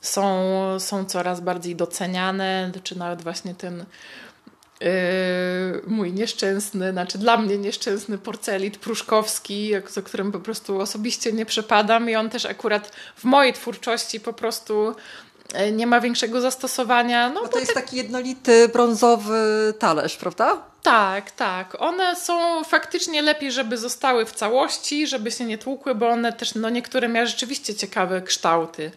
są, 0.00 0.80
są 0.80 1.04
coraz 1.04 1.40
bardziej 1.40 1.76
doceniane, 1.76 2.72
czy 2.82 2.98
nawet 2.98 3.22
właśnie 3.22 3.54
ten 3.54 3.84
Yy, 4.80 5.82
mój 6.06 6.12
nieszczęsny, 6.12 6.92
znaczy 6.92 7.18
dla 7.18 7.36
mnie 7.36 7.58
nieszczęsny 7.58 8.18
porcelit 8.18 8.78
pruszkowski, 8.78 9.72
za 9.88 10.02
którym 10.02 10.32
po 10.32 10.38
prostu 10.38 10.80
osobiście 10.80 11.32
nie 11.32 11.46
przepadam 11.46 12.10
i 12.10 12.16
on 12.16 12.30
też 12.30 12.46
akurat 12.46 12.92
w 13.16 13.24
mojej 13.24 13.52
twórczości 13.52 14.20
po 14.20 14.32
prostu 14.32 14.94
e, 15.54 15.72
nie 15.72 15.86
ma 15.86 16.00
większego 16.00 16.40
zastosowania. 16.40 17.28
No, 17.28 17.48
to 17.48 17.58
jest 17.58 17.74
te... 17.74 17.80
taki 17.80 17.96
jednolity 17.96 18.68
brązowy 18.68 19.74
talerz, 19.78 20.16
prawda? 20.16 20.62
Tak, 20.82 21.30
tak. 21.30 21.76
One 21.82 22.16
są 22.16 22.64
faktycznie 22.64 23.22
lepiej, 23.22 23.52
żeby 23.52 23.78
zostały 23.78 24.26
w 24.26 24.32
całości, 24.32 25.06
żeby 25.06 25.30
się 25.30 25.44
nie 25.44 25.58
tłukły, 25.58 25.94
bo 25.94 26.08
one 26.08 26.32
też, 26.32 26.54
no 26.54 26.70
niektóre 26.70 27.08
miały 27.08 27.26
rzeczywiście 27.26 27.74
ciekawe 27.74 28.22
kształty. 28.22 28.90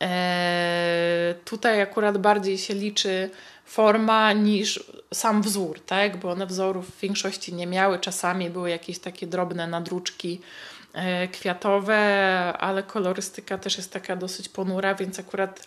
Eee, 0.00 1.34
tutaj 1.44 1.82
akurat 1.82 2.18
bardziej 2.18 2.58
się 2.58 2.74
liczy 2.74 3.30
forma 3.68 4.32
niż 4.32 4.84
sam 5.14 5.42
wzór, 5.42 5.80
tak? 5.80 6.16
Bo 6.16 6.30
one 6.30 6.46
wzorów 6.46 6.90
w 6.90 7.00
większości 7.00 7.54
nie 7.54 7.66
miały. 7.66 7.98
Czasami 7.98 8.50
były 8.50 8.70
jakieś 8.70 8.98
takie 8.98 9.26
drobne 9.26 9.66
nadruczki 9.66 10.40
e, 10.92 11.28
kwiatowe, 11.28 11.96
ale 12.58 12.82
kolorystyka 12.82 13.58
też 13.58 13.76
jest 13.76 13.92
taka 13.92 14.16
dosyć 14.16 14.48
ponura, 14.48 14.94
więc 14.94 15.18
akurat 15.18 15.66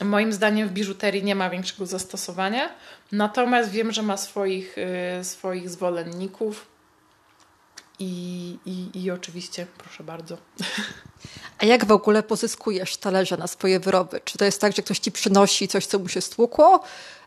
moim 0.00 0.32
zdaniem 0.32 0.68
w 0.68 0.72
biżuterii 0.72 1.24
nie 1.24 1.34
ma 1.34 1.50
większego 1.50 1.86
zastosowania. 1.86 2.70
Natomiast 3.12 3.70
wiem, 3.70 3.92
że 3.92 4.02
ma 4.02 4.16
swoich, 4.16 4.76
e, 4.78 5.24
swoich 5.24 5.70
zwolenników. 5.70 6.66
I, 7.98 8.58
i, 8.66 9.02
I 9.02 9.10
oczywiście, 9.10 9.66
proszę 9.78 10.04
bardzo. 10.04 10.36
A 11.58 11.66
jak 11.66 11.84
w 11.84 11.92
ogóle 11.92 12.22
pozyskujesz 12.22 12.96
talerze 12.96 13.36
na 13.36 13.46
swoje 13.46 13.80
wyroby? 13.80 14.20
Czy 14.24 14.38
to 14.38 14.44
jest 14.44 14.60
tak, 14.60 14.76
że 14.76 14.82
ktoś 14.82 14.98
ci 14.98 15.12
przynosi 15.12 15.68
coś, 15.68 15.86
co 15.86 15.98
mu 15.98 16.08
się 16.08 16.20
stłukło? 16.20 16.80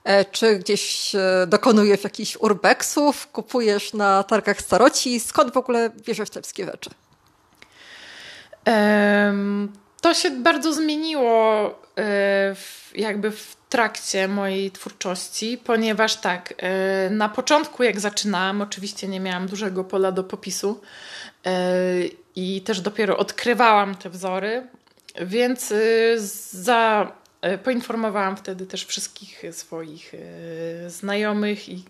E, 0.04 0.26
czy 0.26 0.60
gdzieś 0.60 1.16
e, 1.16 1.48
dokonujesz 1.48 2.04
jakichś 2.04 2.38
urbexów, 2.38 3.28
kupujesz 3.28 3.94
na 3.94 4.24
targach 4.24 4.62
staroci? 4.62 5.20
Skąd 5.20 5.54
w 5.54 5.58
ogóle 5.58 5.90
bierzesz 5.90 6.30
te 6.30 6.42
wszystkie 6.42 6.66
rzeczy? 6.66 6.90
Um, 8.66 9.72
to 10.02 10.14
się 10.14 10.32
bardzo 10.32 10.74
zmieniło 10.74 11.66
e, 11.66 11.74
w, 12.56 12.92
jakby 12.96 13.32
w 13.32 13.61
trakcie 13.72 14.28
mojej 14.28 14.72
twórczości, 14.72 15.58
ponieważ 15.64 16.16
tak, 16.16 16.54
na 17.10 17.30
początku 17.30 17.84
jak 17.84 18.00
zaczynałam, 18.00 18.62
oczywiście 18.62 19.08
nie 19.08 19.20
miałam 19.20 19.48
dużego 19.48 19.84
pola 19.84 20.12
do 20.12 20.24
popisu 20.24 20.82
i 22.36 22.62
też 22.62 22.82
dopiero 22.82 23.18
odkrywałam 23.18 23.96
te 23.96 24.10
wzory, 24.10 24.68
więc 25.22 25.74
za 26.52 27.12
E, 27.42 27.58
poinformowałam 27.58 28.38
wtedy 28.38 28.66
też 28.66 28.86
wszystkich 28.86 29.42
swoich 29.52 30.14
e, 30.14 30.90
znajomych 30.90 31.70
i 31.70 31.84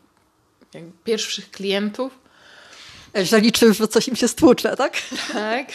pierwszych 1.04 1.52
klientów. 1.52 2.20
Że 3.15 3.39
liczysz, 3.39 3.78
że 3.78 3.88
coś 3.88 4.08
im 4.08 4.15
się 4.15 4.28
stłucze, 4.28 4.76
tak? 4.76 4.98
Tak. 5.34 5.67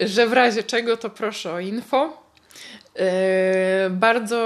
Że 0.00 0.26
w 0.26 0.32
razie 0.32 0.62
czego 0.62 0.96
to 0.96 1.10
proszę 1.10 1.52
o 1.52 1.60
info. 1.60 2.22
E, 3.00 3.90
bardzo 3.90 4.36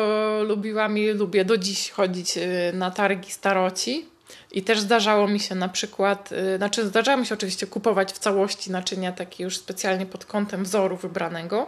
lubiłam 0.46 0.98
i 0.98 1.08
lubię 1.08 1.44
do 1.44 1.56
dziś 1.56 1.90
chodzić 1.90 2.38
na 2.72 2.90
targi 2.90 3.32
staroci. 3.32 4.06
I 4.52 4.62
też 4.62 4.80
zdarzało 4.80 5.28
mi 5.28 5.40
się 5.40 5.54
na 5.54 5.68
przykład, 5.68 6.30
znaczy 6.56 6.86
zdarzało 6.86 7.18
mi 7.18 7.26
się 7.26 7.34
oczywiście 7.34 7.66
kupować 7.66 8.12
w 8.12 8.18
całości 8.18 8.70
naczynia 8.70 9.12
takie 9.12 9.44
już 9.44 9.56
specjalnie 9.56 10.06
pod 10.06 10.24
kątem 10.24 10.64
wzoru 10.64 10.96
wybranego, 10.96 11.66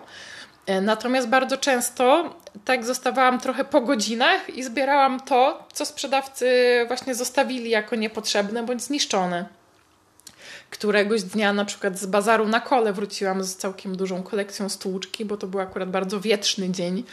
natomiast 0.82 1.28
bardzo 1.28 1.56
często 1.56 2.34
tak 2.64 2.84
zostawałam 2.84 3.40
trochę 3.40 3.64
po 3.64 3.80
godzinach 3.80 4.56
i 4.56 4.64
zbierałam 4.64 5.20
to, 5.20 5.66
co 5.72 5.86
sprzedawcy 5.86 6.46
właśnie 6.86 7.14
zostawili 7.14 7.70
jako 7.70 7.96
niepotrzebne 7.96 8.62
bądź 8.62 8.82
zniszczone. 8.82 9.44
Któregoś 10.78 11.22
dnia 11.22 11.52
na 11.52 11.64
przykład 11.64 11.98
z 11.98 12.06
bazaru 12.06 12.48
na 12.48 12.60
kole 12.60 12.92
wróciłam 12.92 13.44
z 13.44 13.56
całkiem 13.56 13.96
dużą 13.96 14.22
kolekcją 14.22 14.68
stłuczki, 14.68 15.24
bo 15.24 15.36
to 15.36 15.46
był 15.46 15.60
akurat 15.60 15.90
bardzo 15.90 16.20
wietrzny 16.20 16.70
dzień 16.70 17.04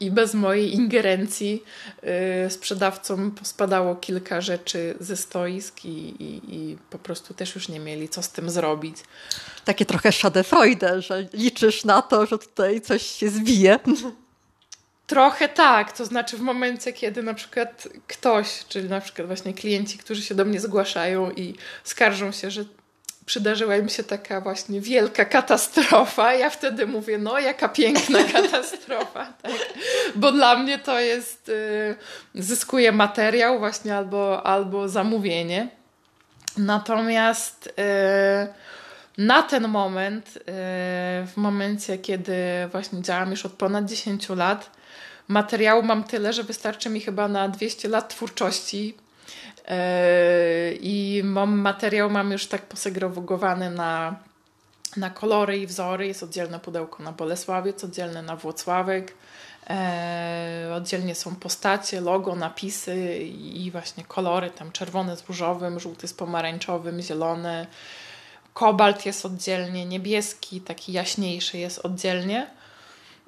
i 0.00 0.10
bez 0.10 0.34
mojej 0.34 0.74
ingerencji 0.74 1.62
e, 2.02 2.50
sprzedawcom 2.50 3.30
pospadało 3.30 3.96
kilka 3.96 4.40
rzeczy 4.40 4.94
ze 5.00 5.16
stoisk 5.16 5.84
i, 5.84 6.22
i, 6.22 6.54
i 6.54 6.76
po 6.90 6.98
prostu 6.98 7.34
też 7.34 7.54
już 7.54 7.68
nie 7.68 7.80
mieli 7.80 8.08
co 8.08 8.22
z 8.22 8.30
tym 8.30 8.50
zrobić 8.50 8.96
takie 9.66 9.86
trochę 9.86 10.12
schadenfreude, 10.12 11.02
że 11.02 11.26
liczysz 11.32 11.84
na 11.84 12.02
to, 12.02 12.26
że 12.26 12.38
tutaj 12.38 12.80
coś 12.80 13.02
się 13.02 13.28
zbije. 13.28 13.78
Trochę 15.06 15.48
tak, 15.48 15.92
to 15.92 16.04
znaczy 16.04 16.36
w 16.36 16.40
momencie, 16.40 16.92
kiedy 16.92 17.22
na 17.22 17.34
przykład 17.34 17.88
ktoś, 18.06 18.64
czyli 18.68 18.88
na 18.88 19.00
przykład 19.00 19.26
właśnie 19.26 19.54
klienci, 19.54 19.98
którzy 19.98 20.22
się 20.22 20.34
do 20.34 20.44
mnie 20.44 20.60
zgłaszają 20.60 21.30
i 21.30 21.54
skarżą 21.84 22.32
się, 22.32 22.50
że 22.50 22.64
przydarzyła 23.26 23.76
im 23.76 23.88
się 23.88 24.04
taka 24.04 24.40
właśnie 24.40 24.80
wielka 24.80 25.24
katastrofa, 25.24 26.34
ja 26.34 26.50
wtedy 26.50 26.86
mówię, 26.86 27.18
no 27.18 27.38
jaka 27.38 27.68
piękna 27.68 28.18
katastrofa, 28.32 29.32
tak? 29.42 29.52
bo 30.14 30.32
dla 30.32 30.56
mnie 30.56 30.78
to 30.78 31.00
jest, 31.00 31.48
y, 31.48 31.94
zyskuje 32.34 32.92
materiał 32.92 33.58
właśnie 33.58 33.96
albo, 33.96 34.46
albo 34.46 34.88
zamówienie. 34.88 35.68
Natomiast 36.56 37.66
y, 37.66 39.22
na 39.22 39.42
ten 39.42 39.68
moment, 39.68 40.36
y, 40.36 40.40
w 41.26 41.32
momencie, 41.36 41.98
kiedy 41.98 42.34
właśnie 42.72 43.02
działam 43.02 43.30
już 43.30 43.46
od 43.46 43.52
ponad 43.52 43.84
10 43.84 44.28
lat, 44.28 44.75
materiału 45.28 45.82
mam 45.82 46.04
tyle, 46.04 46.32
że 46.32 46.44
wystarczy 46.44 46.90
mi 46.90 47.00
chyba 47.00 47.28
na 47.28 47.48
200 47.48 47.88
lat 47.88 48.08
twórczości. 48.08 48.94
Y, 49.58 50.78
I 50.80 51.22
mam 51.24 51.58
materiał 51.58 52.10
mam 52.10 52.32
już 52.32 52.46
tak 52.46 52.62
posegregowany 52.62 53.70
na, 53.70 54.16
na 54.96 55.10
kolory 55.10 55.58
i 55.58 55.66
wzory. 55.66 56.06
Jest 56.06 56.22
oddzielne 56.22 56.60
pudełko 56.60 57.02
na 57.02 57.12
Bolesławiec, 57.12 57.84
oddzielne 57.84 58.22
na 58.22 58.36
Włocławek. 58.36 59.14
E, 59.70 60.72
oddzielnie 60.76 61.14
są 61.14 61.36
postacie, 61.36 62.00
logo, 62.00 62.36
napisy 62.36 63.18
i 63.28 63.70
właśnie 63.70 64.04
kolory, 64.04 64.50
tam 64.50 64.72
czerwone 64.72 65.16
z 65.16 65.28
różowym, 65.28 65.80
żółty 65.80 66.08
z 66.08 66.14
pomarańczowym, 66.14 67.00
zielony, 67.02 67.66
Kobalt 68.56 69.06
jest 69.06 69.26
oddzielnie, 69.26 69.86
niebieski, 69.86 70.60
taki 70.60 70.92
jaśniejszy 70.92 71.58
jest 71.58 71.78
oddzielnie. 71.78 72.50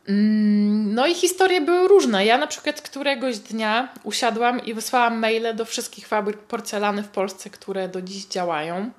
Mm, 0.09 0.95
no 0.95 1.07
i 1.07 1.15
historie 1.15 1.61
były 1.61 1.89
różne. 1.89 2.27
Ja 2.27 2.39
na 2.39 2.47
przykład 2.47 2.81
któregoś 2.81 3.39
dnia 3.39 3.89
usiadłam 4.05 4.65
i 4.65 4.75
wysłałam 4.75 5.19
maile 5.19 5.55
do 5.55 5.65
wszystkich 5.65 6.07
fabryk 6.07 6.39
porcelany 6.39 7.03
w 7.03 7.09
Polsce, 7.09 7.51
które 7.51 7.89
do 7.89 8.03
dziś 8.03 8.27
działają. 8.27 8.91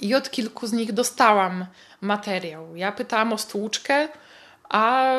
I 0.00 0.14
od 0.14 0.30
kilku 0.30 0.66
z 0.66 0.72
nich 0.72 0.92
dostałam 0.92 1.66
materiał. 2.00 2.76
Ja 2.76 2.92
pytałam 2.92 3.32
o 3.32 3.38
stłuczkę, 3.38 4.08
a 4.68 5.12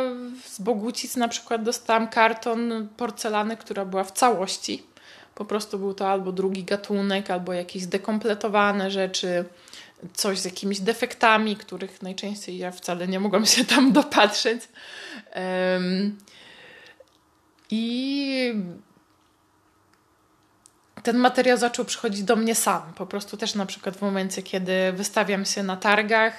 z 0.46 0.62
Bogucic 0.62 1.16
na 1.16 1.28
przykład 1.28 1.64
dostałam 1.64 2.08
karton 2.08 2.88
porcelany, 2.98 3.58
która 3.58 3.86
była 3.86 4.04
w 4.04 4.12
całości. 4.12 4.84
Po 5.36 5.46
prostu 5.46 5.80
był 5.80 5.94
to 5.94 6.10
albo 6.10 6.32
drugi 6.32 6.64
gatunek, 6.64 7.32
albo 7.32 7.54
jakieś 7.54 7.86
dekompletowane 7.86 8.92
rzeczy 8.92 9.46
coś 10.14 10.40
z 10.40 10.46
jakimiś 10.46 10.80
defektami, 10.80 11.56
których 11.56 12.02
najczęściej 12.02 12.58
ja 12.58 12.72
wcale 12.72 13.08
nie 13.08 13.20
mogłam 13.20 13.46
się 13.46 13.66
tam 13.66 13.92
dopatrzeć. 14.02 14.62
Um, 15.36 16.18
I 17.72 18.54
ten 21.04 21.18
materiał 21.18 21.58
zaczął 21.58 21.86
przychodzić 21.86 22.24
do 22.24 22.36
mnie 22.36 22.56
sam. 22.56 22.94
Po 22.94 23.06
prostu 23.06 23.38
też 23.38 23.56
na 23.56 23.66
przykład 23.66 23.98
w 23.98 24.02
momencie, 24.02 24.44
kiedy 24.44 24.92
wystawiam 24.94 25.46
się 25.46 25.64
na 25.64 25.78
targach, 25.78 26.34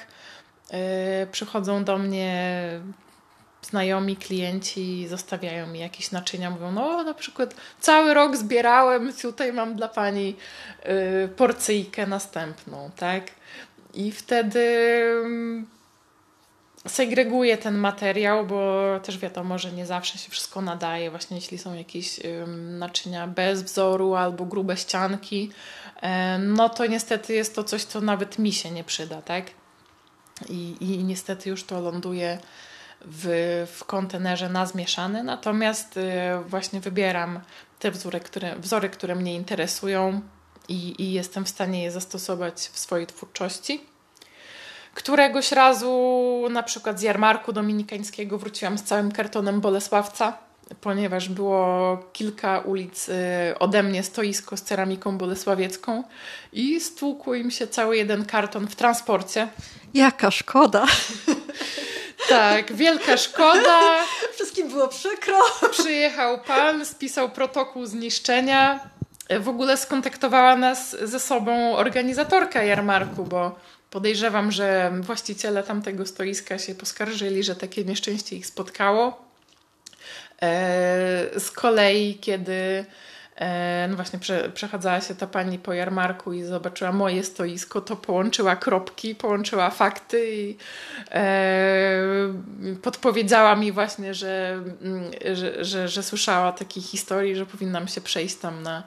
yy, 0.71 0.79
przychodzą 1.33 1.85
do 1.85 1.99
mnie 1.99 2.71
znajomi 3.68 4.16
klienci 4.16 5.09
zostawiają 5.09 5.66
mi 5.66 5.78
jakieś 5.78 6.11
naczynia, 6.11 6.50
mówią, 6.50 6.72
no 6.72 7.04
na 7.04 7.14
przykład 7.14 7.54
cały 7.81 8.14
rok 8.14 8.37
zbierałem, 8.37 9.12
tutaj 9.12 9.52
mam 9.52 9.74
dla 9.74 9.88
pani 9.88 10.37
y, 11.24 11.28
porcyjkę 11.28 12.07
następną, 12.07 12.90
tak? 12.96 13.31
I 13.94 14.12
wtedy 14.12 14.61
mm, 15.24 15.66
segreguję 16.87 17.59
ten 17.59 17.78
materiał, 17.78 18.46
bo 18.46 18.85
też 19.02 19.18
wiadomo, 19.18 19.59
że 19.59 19.72
nie 19.72 19.87
zawsze 19.87 20.18
się 20.18 20.31
wszystko 20.31 20.61
nadaje, 20.61 21.11
właśnie 21.11 21.37
jeśli 21.37 21.59
są 21.59 21.74
jakieś 21.74 22.20
naczynia 22.78 23.26
bez 23.26 23.62
wzoru 23.62 24.14
albo 24.14 24.44
grube 24.44 24.76
ścianki, 24.76 25.50
no 26.38 26.68
to 26.68 26.87
niestety 26.87 27.35
jest 27.35 27.54
to 27.54 27.64
coś, 27.64 27.85
co 27.85 28.00
nawet 28.00 28.38
mi 28.38 28.52
się 28.52 28.70
nie 28.70 28.85
przyda, 28.85 29.22
tak? 29.22 29.44
I, 30.48 30.76
i 30.81 31.04
niestety 31.04 31.50
już 31.50 31.64
to 31.64 31.81
ląduje 31.81 32.38
w, 33.00 33.66
w 33.76 33.84
kontenerze 33.84 34.48
na 34.48 34.66
zmieszane, 34.66 35.22
natomiast 35.22 35.96
y, 35.96 36.02
właśnie 36.46 36.80
wybieram 36.80 37.40
te 37.78 37.90
wzory, 37.90 38.20
które, 38.20 38.56
wzory, 38.56 38.90
które 38.90 39.14
mnie 39.14 39.34
interesują 39.34 40.20
i, 40.68 41.02
i 41.02 41.12
jestem 41.12 41.44
w 41.44 41.48
stanie 41.48 41.82
je 41.82 41.90
zastosować 41.90 42.54
w 42.54 42.78
swojej 42.78 43.06
twórczości. 43.06 43.80
Któregoś 44.94 45.52
razu, 45.52 46.44
na 46.50 46.62
przykład 46.62 47.00
z 47.00 47.02
jarmarku 47.02 47.52
dominikańskiego, 47.52 48.38
wróciłam 48.38 48.78
z 48.78 48.82
całym 48.82 49.12
kartonem 49.12 49.61
Bolesławca, 49.61 50.38
ponieważ 50.80 51.28
było 51.28 51.96
kilka 52.12 52.58
ulic 52.58 53.08
y, 53.08 53.12
ode 53.58 53.82
mnie 53.82 54.02
stoisko 54.02 54.56
z 54.56 54.62
ceramiką 54.62 55.18
bolesławiecką 55.18 56.04
i 56.52 56.80
stłukł 56.80 57.34
im 57.34 57.50
się 57.50 57.66
cały 57.66 57.96
jeden 57.96 58.24
karton 58.24 58.66
w 58.66 58.76
transporcie. 58.76 59.48
Jaka 59.94 60.30
szkoda! 60.30 60.87
Tak, 62.28 62.72
wielka 62.72 63.16
szkoda. 63.16 64.04
Wszystkim 64.34 64.68
było 64.68 64.88
przykro. 64.88 65.38
Przyjechał 65.70 66.38
pan, 66.38 66.86
spisał 66.86 67.28
protokół 67.30 67.86
zniszczenia. 67.86 68.80
W 69.40 69.48
ogóle 69.48 69.76
skontaktowała 69.76 70.56
nas 70.56 70.96
ze 71.02 71.20
sobą 71.20 71.76
organizatorka 71.76 72.62
jarmarku, 72.62 73.24
bo 73.24 73.58
podejrzewam, 73.90 74.52
że 74.52 74.92
właściciele 75.00 75.62
tamtego 75.62 76.06
stoiska 76.06 76.58
się 76.58 76.74
poskarżyli, 76.74 77.44
że 77.44 77.56
takie 77.56 77.84
nieszczęście 77.84 78.36
ich 78.36 78.46
spotkało. 78.46 79.24
Z 81.38 81.50
kolei, 81.50 82.18
kiedy 82.20 82.84
E, 82.84 83.08
no 83.88 83.96
właśnie 83.96 84.18
prze, 84.18 84.51
przechadzała 84.51 85.01
się 85.01 85.14
ta 85.14 85.27
pani 85.27 85.59
po 85.59 85.72
jarmarku 85.72 86.33
i 86.33 86.42
zobaczyła 86.42 86.92
moje 86.92 87.24
stoisko, 87.24 87.81
to 87.81 87.96
połączyła 87.96 88.57
kropki, 88.57 89.14
połączyła 89.14 89.70
fakty 89.70 90.35
i 90.35 90.57
e, 91.11 92.03
podpowiedziała 92.83 93.57
mi 93.57 93.72
właśnie, 93.72 94.14
że, 94.14 94.62
mm, 94.83 95.11
że, 95.35 95.64
że, 95.64 95.88
że, 95.88 96.03
słyszała 96.03 96.53
takiej 96.53 96.83
historii, 96.83 97.37
że 97.37 97.46
powinnam 97.46 97.88
się 97.88 98.01
przejść 98.01 98.37
tam 98.37 98.62
na, 98.62 98.83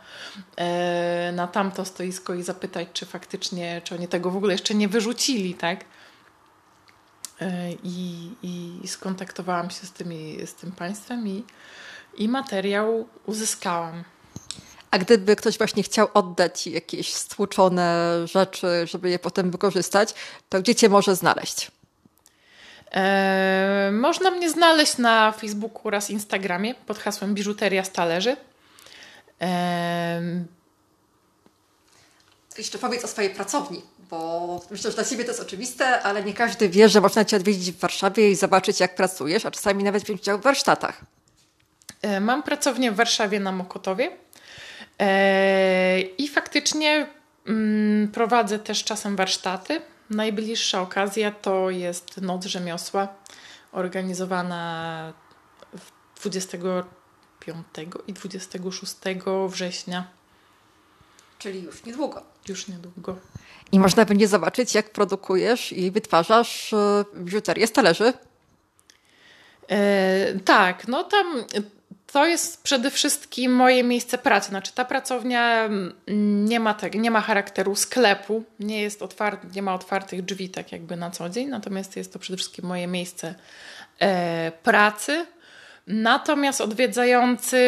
e, 0.58 1.32
na 1.36 1.48
tamto 1.48 1.86
stoisko 1.86 2.34
i 2.34 2.44
zapytać, 2.44 2.88
czy 2.94 3.06
faktycznie, 3.06 3.82
czy 3.84 3.96
oni 3.96 4.08
tego 4.08 4.32
w 4.32 4.38
ogóle 4.38 4.54
jeszcze 4.54 4.74
nie 4.74 4.88
wyrzucili, 4.88 5.54
tak? 5.54 5.86
E, 7.42 7.72
I, 7.84 8.32
i 8.44 8.88
skontaktowałam 8.88 9.70
się 9.70 9.88
z, 9.88 9.92
tymi, 9.92 10.38
z 10.46 10.54
tym 10.54 10.72
państwem 10.72 11.28
i, 11.28 11.44
i 12.18 12.30
materiał 12.30 13.08
uzyskałam. 13.26 14.04
A 14.92 14.98
gdyby 14.98 15.36
ktoś 15.36 15.58
właśnie 15.58 15.84
chciał 15.84 16.08
oddać 16.14 16.68
jakieś 16.68 17.14
stłuczone 17.14 18.18
rzeczy, 18.26 18.68
żeby 18.88 19.10
je 19.10 19.20
potem 19.20 19.52
wykorzystać, 19.52 20.14
to 20.50 20.62
gdzie 20.62 20.76
cię 20.76 20.90
może 20.90 21.16
znaleźć? 21.16 21.72
Eee, 22.92 23.92
można 23.92 24.32
mnie 24.32 24.50
znaleźć 24.50 24.98
na 24.98 25.32
Facebooku 25.32 25.88
oraz 25.88 26.10
Instagramie 26.10 26.76
pod 26.76 27.00
hasłem 27.00 27.34
Biżuteria 27.34 27.84
z 27.84 27.92
talerzy. 27.92 28.38
Eee... 29.40 30.44
Jeszcze 32.58 32.78
powiedz 32.78 33.04
o 33.04 33.08
swojej 33.08 33.30
pracowni, 33.30 33.82
bo 34.10 34.62
myślę, 34.72 34.92
że 34.92 34.96
dla 34.96 35.06
Ciebie 35.06 35.24
to 35.24 35.32
jest 35.32 35.42
oczywiste, 35.42 36.02
ale 36.02 36.24
nie 36.24 36.34
każdy 36.34 36.70
wie, 36.70 36.90
że 36.90 37.02
można 37.02 37.26
Cię 37.26 37.38
odwiedzić 37.38 37.72
w 37.72 37.80
Warszawie 37.80 38.32
i 38.32 38.36
zobaczyć, 38.36 38.80
jak 38.80 38.96
pracujesz, 38.96 39.46
a 39.46 39.52
czasami 39.52 39.84
nawet 39.84 40.04
wziąć 40.04 40.22
udział 40.22 40.40
w 40.40 40.42
warsztatach. 40.42 41.02
Eee, 42.04 42.22
mam 42.22 42.44
pracownię 42.44 42.92
w 42.92 42.96
Warszawie 42.96 43.40
na 43.40 43.52
Mokotowie. 43.52 44.12
I 46.18 46.28
faktycznie 46.28 47.08
mm, 47.48 48.12
prowadzę 48.12 48.60
też 48.60 48.84
czasem 48.84 49.16
warsztaty. 49.16 49.82
Najbliższa 50.10 50.82
okazja 50.82 51.32
to 51.32 51.70
jest 51.70 52.18
Noc 52.18 52.46
Rzemiosła, 52.46 53.08
organizowana 53.72 55.14
25 56.22 57.66
i 58.08 58.14
26 58.14 58.96
września. 59.48 60.08
Czyli 61.40 61.64
już 61.64 61.86
niedługo. 61.86 62.24
Już 62.48 62.68
niedługo. 62.68 63.16
I 63.72 63.80
można 63.80 64.06
będzie 64.06 64.28
zobaczyć, 64.28 64.76
jak 64.76 64.92
produkujesz 64.92 65.72
i 65.72 65.92
wytwarzasz 65.92 66.74
e, 66.74 67.06
biżuterię 67.16 67.68
z 67.68 67.72
talerzy. 67.72 68.14
E, 69.70 70.40
tak, 70.46 70.88
no 70.88 71.04
tam 71.04 71.44
to 72.12 72.26
jest 72.26 72.64
przede 72.64 72.92
wszystkim 72.92 73.56
moje 73.56 73.84
miejsce 73.84 74.18
pracy. 74.18 74.50
Znaczy, 74.50 74.72
ta 74.76 74.86
pracownia 74.86 75.66
mm, 75.66 76.46
nie 76.46 76.60
ma, 76.60 76.74
tak, 76.74 76.96
nie 76.96 77.12
ma 77.12 77.22
charakteru 77.22 77.76
sklepu, 77.76 78.44
nie, 78.60 78.82
jest 78.82 79.02
otwarty, 79.02 79.48
nie 79.56 79.62
ma 79.62 79.76
otwartych 79.76 80.26
drzwi 80.26 80.50
tak 80.50 80.72
jakby 80.72 80.96
na 80.96 81.12
co 81.12 81.30
dzień, 81.30 81.48
natomiast 81.48 81.96
jest 81.96 82.14
to 82.14 82.20
przede 82.20 82.38
wszystkim 82.38 82.66
moje 82.66 82.88
miejsce 82.88 83.36
e, 84.00 84.52
pracy. 84.64 85.26
Natomiast 85.88 86.62
odwiedzający 86.62 87.60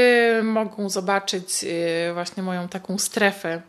mogą 0.43 0.89
zobaczyć 0.89 1.63
e, 1.63 2.13
właśnie 2.13 2.43
moją 2.43 2.67
taką 2.67 2.97
strefę, 2.97 3.61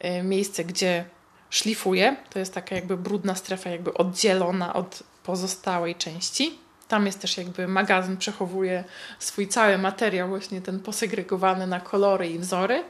e, 0.00 0.22
miejsce, 0.22 0.64
gdzie 0.64 1.04
szlifuję. 1.50 2.16
To 2.30 2.38
jest 2.38 2.54
taka 2.54 2.74
jakby 2.74 2.96
brudna 2.96 3.34
strefa, 3.34 3.70
jakby 3.70 3.94
oddzielona 3.94 4.74
od 4.74 5.02
pozostałej 5.22 5.94
części. 5.94 6.65
Tam 6.88 7.06
jest 7.06 7.20
też 7.20 7.36
jakby 7.36 7.68
magazyn, 7.68 8.16
przechowuje 8.16 8.84
swój 9.18 9.48
cały 9.48 9.78
materiał, 9.78 10.28
właśnie 10.28 10.60
ten 10.60 10.80
posegregowany 10.80 11.66
na 11.66 11.80
kolory 11.80 12.28
i 12.28 12.38
wzory. 12.38 12.84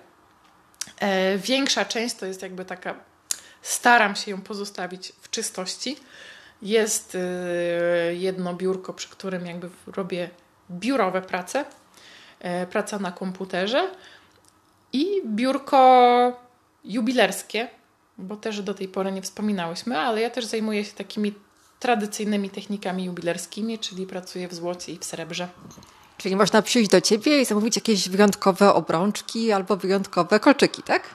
E, 1.01 1.39
większa 1.39 1.85
część 1.85 2.15
to 2.15 2.27
jest 2.27 2.43
jakby 2.43 2.65
taka, 2.65 2.95
staram 3.63 4.17
się 4.17 4.31
ją 4.31 4.41
pozostawić 4.41 5.13
w 5.21 5.31
czystości. 5.31 5.97
Jest 6.63 7.15
e, 7.15 8.15
jedno 8.15 8.55
biurko, 8.55 8.93
przy 8.93 9.09
którym 9.09 9.47
jakby 9.47 9.71
robię 9.87 10.31
biurowe 10.71 11.23
prace, 11.23 11.65
e, 12.41 12.67
praca 12.67 12.99
na 12.99 13.13
komputerze 13.13 13.91
i 14.93 15.23
biurko 15.27 16.47
jubilerskie, 16.85 17.69
bo 18.19 18.37
też 18.37 18.63
do 18.63 18.75
tej 18.75 18.89
pory 18.89 19.13
nie 19.13 19.23
wspominałyśmy, 19.23 19.99
ale 19.99 20.21
ja 20.21 20.31
też 20.31 20.45
zajmuję 20.45 20.85
się 20.85 20.93
takimi 20.93 21.35
tradycyjnymi 21.79 22.51
technikami 22.51 23.05
jubilerskimi, 23.05 23.79
czyli 23.79 24.07
pracuję 24.07 24.49
w 24.49 24.55
złocie 24.55 24.93
i 24.93 24.99
w 24.99 25.05
srebrze. 25.05 25.49
Czyli 26.19 26.37
można 26.37 26.63
przyjść 26.63 26.91
do 26.91 27.01
ciebie 27.01 27.41
i 27.41 27.45
zamówić 27.45 27.77
jakieś 27.77 28.09
wyjątkowe 28.09 28.75
obrączki 28.75 29.53
albo 29.53 29.77
wyjątkowe 29.77 30.41
kolczyki, 30.41 30.83
tak? 30.83 31.15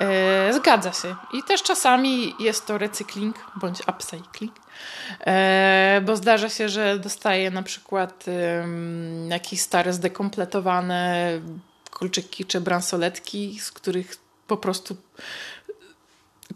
E, 0.00 0.52
zgadza 0.52 0.92
się. 0.92 1.16
I 1.32 1.42
też 1.42 1.62
czasami 1.62 2.34
jest 2.38 2.66
to 2.66 2.78
recykling 2.78 3.36
bądź 3.56 3.78
upcycling, 3.88 4.54
e, 5.26 6.00
bo 6.04 6.16
zdarza 6.16 6.48
się, 6.48 6.68
że 6.68 6.98
dostaję 6.98 7.50
na 7.50 7.62
przykład 7.62 8.24
jakieś 9.28 9.60
stare, 9.60 9.92
zdekompletowane 9.92 11.30
kolczyki 11.90 12.44
czy 12.44 12.60
bransoletki, 12.60 13.58
z 13.60 13.72
których 13.72 14.16
po 14.46 14.56
prostu 14.56 14.96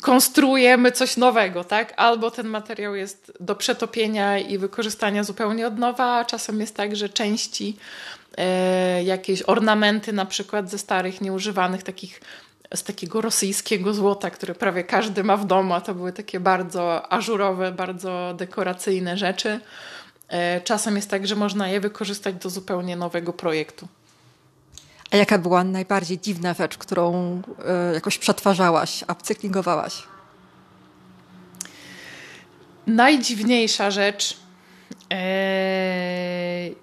konstruujemy 0.01 0.93
coś 0.93 1.17
nowego, 1.17 1.65
tak? 1.65 1.95
Albo 1.97 2.31
ten 2.31 2.49
materiał 2.49 2.95
jest 2.95 3.33
do 3.41 3.55
przetopienia 3.55 4.39
i 4.39 4.59
wykorzystania 4.59 5.25
zupełnie 5.25 5.67
od 5.67 5.79
nowa, 5.79 6.17
a 6.17 6.25
czasem 6.25 6.61
jest 6.61 6.77
tak, 6.77 6.97
że 6.97 7.09
części, 7.09 7.77
e, 8.39 9.05
jakieś 9.05 9.43
ornamenty 9.43 10.13
na 10.13 10.27
przykład 10.27 10.71
ze 10.71 10.79
starych, 10.79 11.21
nieużywanych 11.21 11.83
takich 11.83 12.21
z 12.75 12.83
takiego 12.83 13.21
rosyjskiego 13.21 13.95
złota, 13.95 14.31
które 14.31 14.55
prawie 14.55 14.85
każdy 14.85 15.25
ma 15.25 15.37
w 15.37 15.47
domu, 15.47 15.75
a 15.75 15.81
to 15.81 15.95
były 15.95 16.13
takie 16.13 16.41
bardzo 16.41 17.13
ażurowe, 17.13 17.73
bardzo 17.73 18.35
dekoracyjne 18.37 19.17
rzeczy. 19.17 19.61
E, 20.29 20.61
czasem 20.61 20.97
jest 20.97 21.11
tak, 21.11 21.27
że 21.27 21.37
można 21.37 21.69
je 21.69 21.81
wykorzystać 21.81 22.35
do 22.35 22.51
zupełnie 22.51 22.97
nowego 22.97 23.33
projektu. 23.33 23.89
A 25.11 25.17
jaka 25.17 25.39
była 25.39 25.65
najbardziej 25.65 26.19
dziwna 26.19 26.55
rzecz, 26.55 26.79
którą 26.79 27.37
y, 27.91 27.95
jakoś 27.95 28.19
przetwarzałaś, 28.19 29.05
upcyklingowałaś? 29.13 30.03
Najdziwniejsza 32.87 33.91
rzecz 33.91 34.37
yy, 35.11 35.17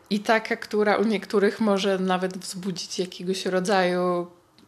i 0.10 0.20
taka, 0.20 0.56
która 0.56 0.96
u 0.96 1.04
niektórych 1.04 1.60
może 1.60 2.00
nawet 2.00 2.38
wzbudzić 2.38 3.00
jakiegoś 3.00 3.46
rodzaju 3.46 4.28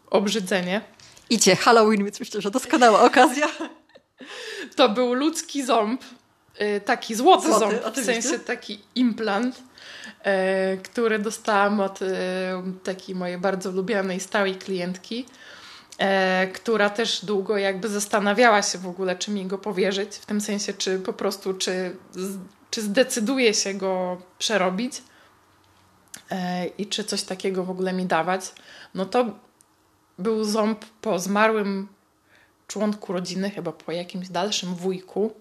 obrzydzenie. 0.09 0.81
Idzie 1.29 1.55
Halloween, 1.55 2.03
więc 2.03 2.19
myślę, 2.19 2.41
że 2.41 2.51
doskonała 2.51 3.01
okazja. 3.01 3.47
To 4.75 4.89
był 4.89 5.13
ludzki 5.13 5.65
ząb, 5.65 6.01
yy, 6.59 6.81
taki 6.81 7.15
złoty, 7.15 7.47
złoty 7.47 7.59
ząb, 7.59 7.95
w 7.97 8.05
sensie 8.05 8.39
taki 8.39 8.79
implant 8.95 9.66
E, 10.23 10.77
które 10.77 11.19
dostałam 11.19 11.79
od 11.79 12.01
e, 12.01 12.07
takiej 12.83 13.15
mojej 13.15 13.37
bardzo 13.37 13.71
lubianej, 13.71 14.19
stałej 14.19 14.55
klientki, 14.55 15.25
e, 15.97 16.47
która 16.47 16.89
też 16.89 17.25
długo 17.25 17.57
jakby 17.57 17.89
zastanawiała 17.89 18.61
się 18.61 18.77
w 18.77 18.87
ogóle, 18.87 19.15
czy 19.15 19.31
mi 19.31 19.45
go 19.45 19.57
powierzyć, 19.57 20.15
w 20.15 20.25
tym 20.25 20.41
sensie, 20.41 20.73
czy 20.73 20.99
po 20.99 21.13
prostu, 21.13 21.53
czy, 21.53 21.95
czy 22.71 22.81
zdecyduje 22.81 23.53
się 23.53 23.73
go 23.73 24.21
przerobić 24.37 25.03
i 26.77 26.87
czy 26.87 27.03
coś 27.03 27.23
takiego 27.23 27.63
w 27.63 27.69
ogóle 27.69 27.93
mi 27.93 28.05
dawać. 28.05 28.41
No 28.93 29.05
to 29.05 29.25
był 30.19 30.43
ząb 30.43 30.85
po 31.01 31.19
zmarłym 31.19 31.87
członku 32.67 33.13
rodziny, 33.13 33.49
chyba 33.49 33.71
po 33.71 33.91
jakimś 33.91 34.29
dalszym 34.29 34.75
wujku. 34.75 35.33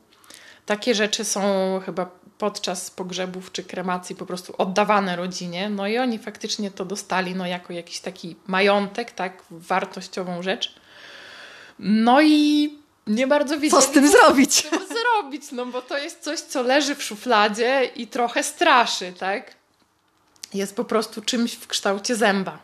Takie 0.67 0.95
rzeczy 0.95 1.25
są 1.25 1.41
chyba 1.85 2.11
podczas 2.39 2.91
pogrzebów 2.91 3.53
czy 3.53 3.65
kremacji 3.65 4.17
po 4.17 4.27
prostu 4.27 4.55
oddawane 4.59 5.17
rodzinie. 5.17 5.71
No 5.71 5.87
i 5.87 5.99
oni 5.99 6.19
faktycznie 6.19 6.71
to 6.71 6.85
dostali 6.85 7.35
no, 7.35 7.47
jako 7.47 7.73
jakiś 7.73 8.01
taki 8.01 8.37
majątek, 8.47 9.11
tak, 9.11 9.43
wartościową 9.51 10.43
rzecz. 10.43 10.75
No 11.79 12.23
i 12.23 12.71
nie 13.07 13.27
bardzo 13.27 13.55
wiedzieli, 13.61 13.83
co 13.83 13.89
z 13.89 13.91
tym 13.91 14.11
zrobić. 14.11 14.55
Z 14.55 14.71
tym 14.71 14.79
zrobić, 14.89 15.53
no 15.53 15.67
bo 15.67 15.83
to 15.83 15.99
jest 15.99 16.21
coś, 16.21 16.41
co 16.41 16.63
leży 16.63 16.95
w 16.95 17.03
szufladzie 17.03 17.91
i 17.97 18.07
trochę 18.07 18.43
straszy, 18.43 19.13
tak? 19.19 19.55
Jest 20.55 20.77
po 20.77 20.85
prostu 20.85 21.23
czymś 21.23 21.55
w 21.55 21.67
kształcie 21.67 22.17
zęba. 22.17 22.59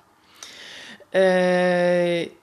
Yy... 1.12 2.42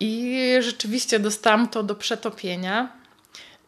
I 0.00 0.56
rzeczywiście 0.60 1.18
dostałam 1.18 1.68
to 1.68 1.82
do 1.82 1.94
przetopienia. 1.94 2.99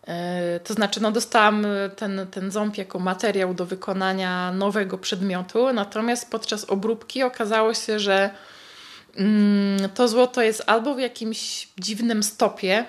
E, 0.06 0.60
to 0.60 0.74
znaczy, 0.74 1.02
no 1.02 1.12
dostałam 1.12 1.66
e, 1.66 1.90
ten, 1.96 2.26
ten 2.30 2.50
ząb 2.50 2.76
jako 2.76 2.98
materiał 2.98 3.54
do 3.54 3.66
wykonania 3.66 4.52
nowego 4.52 4.98
przedmiotu, 4.98 5.72
natomiast 5.72 6.30
podczas 6.30 6.64
obróbki 6.64 7.22
okazało 7.22 7.74
się, 7.74 7.98
że 7.98 8.30
mm, 9.16 9.90
to 9.94 10.08
złoto 10.08 10.42
jest 10.42 10.62
albo 10.66 10.94
w 10.94 11.00
jakimś 11.00 11.68
dziwnym 11.78 12.22
stopie, 12.22 12.84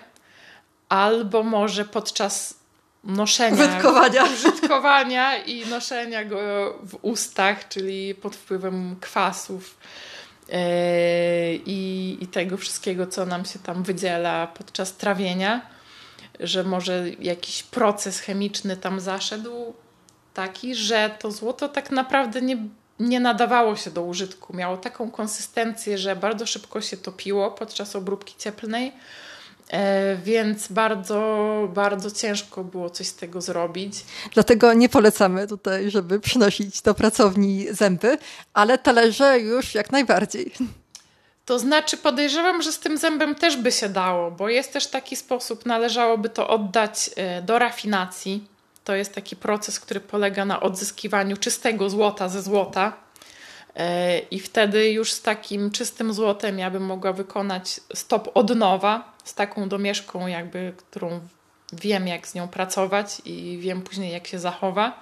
albo 0.89 1.43
może 1.43 1.85
podczas 1.85 2.63
noszenia, 3.03 3.65
użytkowania. 3.65 4.23
użytkowania 4.23 5.37
i 5.37 5.65
noszenia 5.65 6.25
go 6.25 6.39
w 6.83 6.97
ustach, 7.01 7.67
czyli 7.67 8.15
pod 8.15 8.35
wpływem 8.35 8.95
kwasów 9.01 9.77
yy, 10.49 10.55
i, 11.65 12.17
i 12.21 12.27
tego 12.27 12.57
wszystkiego, 12.57 13.07
co 13.07 13.25
nam 13.25 13.45
się 13.45 13.59
tam 13.59 13.83
wydziela 13.83 14.47
podczas 14.47 14.97
trawienia, 14.97 15.72
że 16.39 16.63
może 16.63 17.05
jakiś 17.19 17.63
proces 17.63 18.19
chemiczny 18.19 18.77
tam 18.77 18.99
zaszedł 18.99 19.73
taki, 20.33 20.75
że 20.75 21.15
to 21.19 21.31
złoto 21.31 21.69
tak 21.69 21.91
naprawdę 21.91 22.41
nie, 22.41 22.57
nie 22.99 23.19
nadawało 23.19 23.75
się 23.75 23.91
do 23.91 24.03
użytku. 24.03 24.55
Miało 24.55 24.77
taką 24.77 25.11
konsystencję, 25.11 25.97
że 25.97 26.15
bardzo 26.15 26.45
szybko 26.45 26.81
się 26.81 26.97
topiło 26.97 27.51
podczas 27.51 27.95
obróbki 27.95 28.35
cieplnej 28.37 28.93
E, 29.69 30.15
więc 30.15 30.67
bardzo, 30.67 31.69
bardzo 31.73 32.11
ciężko 32.11 32.63
było 32.63 32.89
coś 32.89 33.07
z 33.07 33.15
tego 33.15 33.41
zrobić. 33.41 34.05
Dlatego 34.33 34.73
nie 34.73 34.89
polecamy 34.89 35.47
tutaj, 35.47 35.91
żeby 35.91 36.19
przynosić 36.19 36.81
do 36.81 36.93
pracowni 36.93 37.67
zęby, 37.71 38.17
ale 38.53 38.77
talerze 38.77 39.39
już 39.39 39.75
jak 39.75 39.91
najbardziej. 39.91 40.53
To 41.45 41.59
znaczy, 41.59 41.97
podejrzewam, 41.97 42.61
że 42.61 42.71
z 42.71 42.79
tym 42.79 42.97
zębem 42.97 43.35
też 43.35 43.57
by 43.57 43.71
się 43.71 43.89
dało, 43.89 44.31
bo 44.31 44.49
jest 44.49 44.73
też 44.73 44.87
taki 44.87 45.15
sposób, 45.15 45.65
należałoby 45.65 46.29
to 46.29 46.47
oddać 46.47 47.09
e, 47.15 47.41
do 47.41 47.59
rafinacji. 47.59 48.47
To 48.83 48.95
jest 48.95 49.15
taki 49.15 49.35
proces, 49.35 49.79
który 49.79 49.99
polega 49.99 50.45
na 50.45 50.59
odzyskiwaniu 50.59 51.37
czystego 51.37 51.89
złota 51.89 52.29
ze 52.29 52.41
złota. 52.41 52.93
E, 53.75 54.19
I 54.19 54.39
wtedy 54.39 54.91
już 54.91 55.11
z 55.11 55.21
takim 55.21 55.71
czystym 55.71 56.13
złotem 56.13 56.59
ja 56.59 56.71
bym 56.71 56.85
mogła 56.85 57.13
wykonać 57.13 57.79
stop 57.93 58.31
od 58.33 58.55
nowa, 58.55 59.13
z 59.23 59.33
taką 59.33 59.69
domieszką, 59.69 60.27
jakby, 60.27 60.73
którą 60.77 61.19
wiem, 61.73 62.07
jak 62.07 62.27
z 62.27 62.35
nią 62.35 62.47
pracować 62.47 63.21
i 63.25 63.57
wiem 63.61 63.81
później, 63.81 64.11
jak 64.11 64.27
się 64.27 64.39
zachowa. 64.39 64.99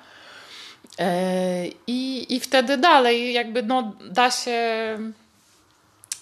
E, 0.99 1.67
I, 1.87 2.35
i 2.35 2.39
wtedy 2.39 2.77
dalej, 2.77 3.33
jakby, 3.33 3.63
no, 3.63 3.93
da 4.11 4.31
się. 4.31 4.97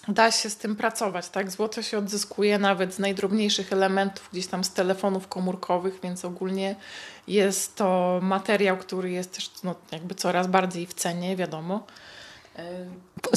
Da 0.08 0.30
się 0.30 0.50
z 0.50 0.56
tym 0.56 0.76
pracować, 0.76 1.28
tak? 1.28 1.50
Złoto 1.50 1.82
się 1.82 1.98
odzyskuje 1.98 2.58
nawet 2.58 2.94
z 2.94 2.98
najdrobniejszych 2.98 3.72
elementów, 3.72 4.28
gdzieś 4.32 4.46
tam 4.46 4.64
z 4.64 4.72
telefonów 4.72 5.28
komórkowych, 5.28 6.00
więc 6.02 6.24
ogólnie 6.24 6.76
jest 7.26 7.76
to 7.76 8.18
materiał, 8.22 8.76
który 8.76 9.10
jest 9.10 9.34
też 9.34 9.50
no, 9.64 9.74
jakby 9.92 10.14
coraz 10.14 10.46
bardziej 10.46 10.86
w 10.86 10.94
cenie, 10.94 11.36
wiadomo. 11.36 11.86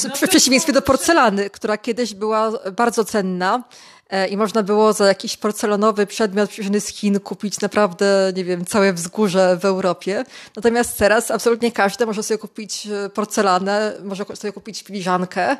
No 0.04 0.18
w 0.26 0.30
przeciwieństwie 0.30 0.74
do 0.74 0.82
porcelany, 0.82 1.50
która 1.50 1.78
kiedyś 1.78 2.14
była 2.14 2.52
bardzo 2.72 3.06
cenna 3.06 3.64
e, 4.10 4.28
i 4.28 4.38
można 4.38 4.64
było 4.64 4.94
za 4.94 5.08
jakiś 5.08 5.38
porcelanowy 5.38 6.08
przedmiot 6.08 6.50
przyjrzony 6.50 6.82
z 6.82 6.88
Chin 6.88 7.20
kupić 7.20 7.62
naprawdę, 7.62 8.34
nie 8.36 8.44
wiem, 8.44 8.66
całe 8.66 8.94
wzgórze 8.94 9.58
w 9.58 9.66
Europie. 9.66 10.26
Natomiast 10.56 10.98
teraz 10.98 11.32
absolutnie 11.32 11.72
każdy 11.72 12.06
może 12.06 12.24
sobie 12.24 12.38
kupić 12.38 12.88
e, 12.88 13.10
porcelanę, 13.10 13.94
może 14.04 14.26
sobie 14.36 14.54
kupić 14.54 14.82
filiżankę. 14.82 15.58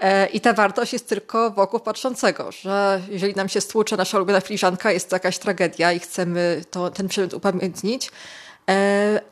E, 0.00 0.26
I 0.26 0.40
ta 0.40 0.52
wartość 0.52 0.92
jest 0.92 1.08
tylko 1.08 1.50
wokół 1.50 1.80
patrzącego, 1.80 2.52
że 2.52 3.00
jeżeli 3.08 3.34
nam 3.34 3.48
się 3.48 3.60
stłucze 3.60 3.96
nasza 3.96 4.16
ulubiona 4.16 4.40
filiżanka, 4.40 4.92
jest 4.92 5.10
to 5.10 5.16
jakaś 5.16 5.38
tragedia 5.38 5.92
i 5.92 6.00
chcemy 6.00 6.64
to, 6.70 6.90
ten 6.90 7.08
przedmiot 7.08 7.34
upamiętnić, 7.34 8.10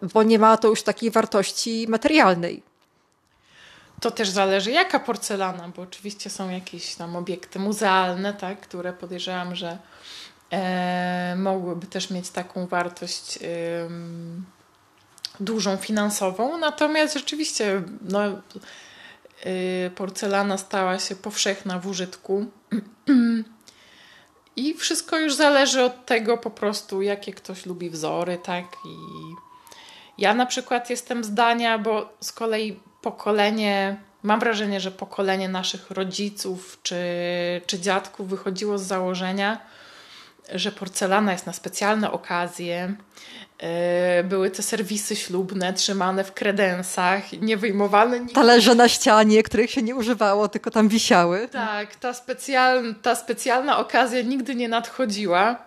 bo 0.02 0.22
nie 0.22 0.38
ma 0.38 0.56
to 0.56 0.68
już 0.68 0.82
takiej 0.82 1.10
wartości 1.10 1.86
materialnej. 1.88 2.62
To 4.00 4.10
też 4.10 4.28
zależy 4.28 4.70
jaka 4.70 5.00
porcelana, 5.00 5.68
bo 5.76 5.82
oczywiście 5.82 6.30
są 6.30 6.50
jakieś 6.50 6.94
tam 6.94 7.16
obiekty 7.16 7.58
muzealne, 7.58 8.34
tak, 8.34 8.60
które 8.60 8.92
podejrzewam, 8.92 9.54
że 9.56 9.78
e, 10.50 11.34
mogłyby 11.36 11.86
też 11.86 12.10
mieć 12.10 12.30
taką 12.30 12.66
wartość 12.66 13.36
e, 13.36 13.40
dużą 15.40 15.76
finansową. 15.76 16.58
Natomiast 16.58 17.14
rzeczywiście 17.14 17.82
no, 18.02 18.24
e, 18.26 18.34
porcelana 19.94 20.58
stała 20.58 20.98
się 20.98 21.16
powszechna 21.16 21.78
w 21.78 21.86
użytku. 21.86 22.46
I 24.56 24.74
wszystko 24.74 25.18
już 25.18 25.34
zależy 25.34 25.82
od 25.82 26.06
tego 26.06 26.38
po 26.38 26.50
prostu, 26.50 27.02
jakie 27.02 27.32
ktoś 27.32 27.66
lubi 27.66 27.90
wzory, 27.90 28.38
tak? 28.42 28.64
I 28.64 28.96
ja 30.18 30.34
na 30.34 30.46
przykład 30.46 30.90
jestem 30.90 31.24
zdania, 31.24 31.78
bo 31.78 32.12
z 32.20 32.32
kolei 32.32 32.80
pokolenie, 33.02 33.96
mam 34.22 34.40
wrażenie, 34.40 34.80
że 34.80 34.90
pokolenie 34.90 35.48
naszych 35.48 35.90
rodziców 35.90 36.78
czy, 36.82 36.96
czy 37.66 37.80
dziadków 37.80 38.28
wychodziło 38.28 38.78
z 38.78 38.82
założenia, 38.82 39.60
że 40.54 40.72
porcelana 40.72 41.32
jest 41.32 41.46
na 41.46 41.52
specjalne 41.52 42.10
okazje. 42.10 42.94
E, 43.58 44.24
były 44.24 44.50
te 44.50 44.62
serwisy 44.62 45.16
ślubne 45.16 45.72
trzymane 45.72 46.24
w 46.24 46.32
kredensach, 46.32 47.32
nie 47.32 47.56
wyjmowane. 47.56 48.20
Nigdy. 48.20 48.34
Talerze 48.34 48.74
na 48.74 48.88
ścianie, 48.88 49.42
których 49.42 49.70
się 49.70 49.82
nie 49.82 49.96
używało, 49.96 50.48
tylko 50.48 50.70
tam 50.70 50.88
wisiały. 50.88 51.48
Tak, 51.48 51.96
ta, 51.96 52.14
specjal, 52.14 52.94
ta 53.02 53.14
specjalna 53.14 53.78
okazja 53.78 54.22
nigdy 54.22 54.54
nie 54.54 54.68
nadchodziła. 54.68 55.58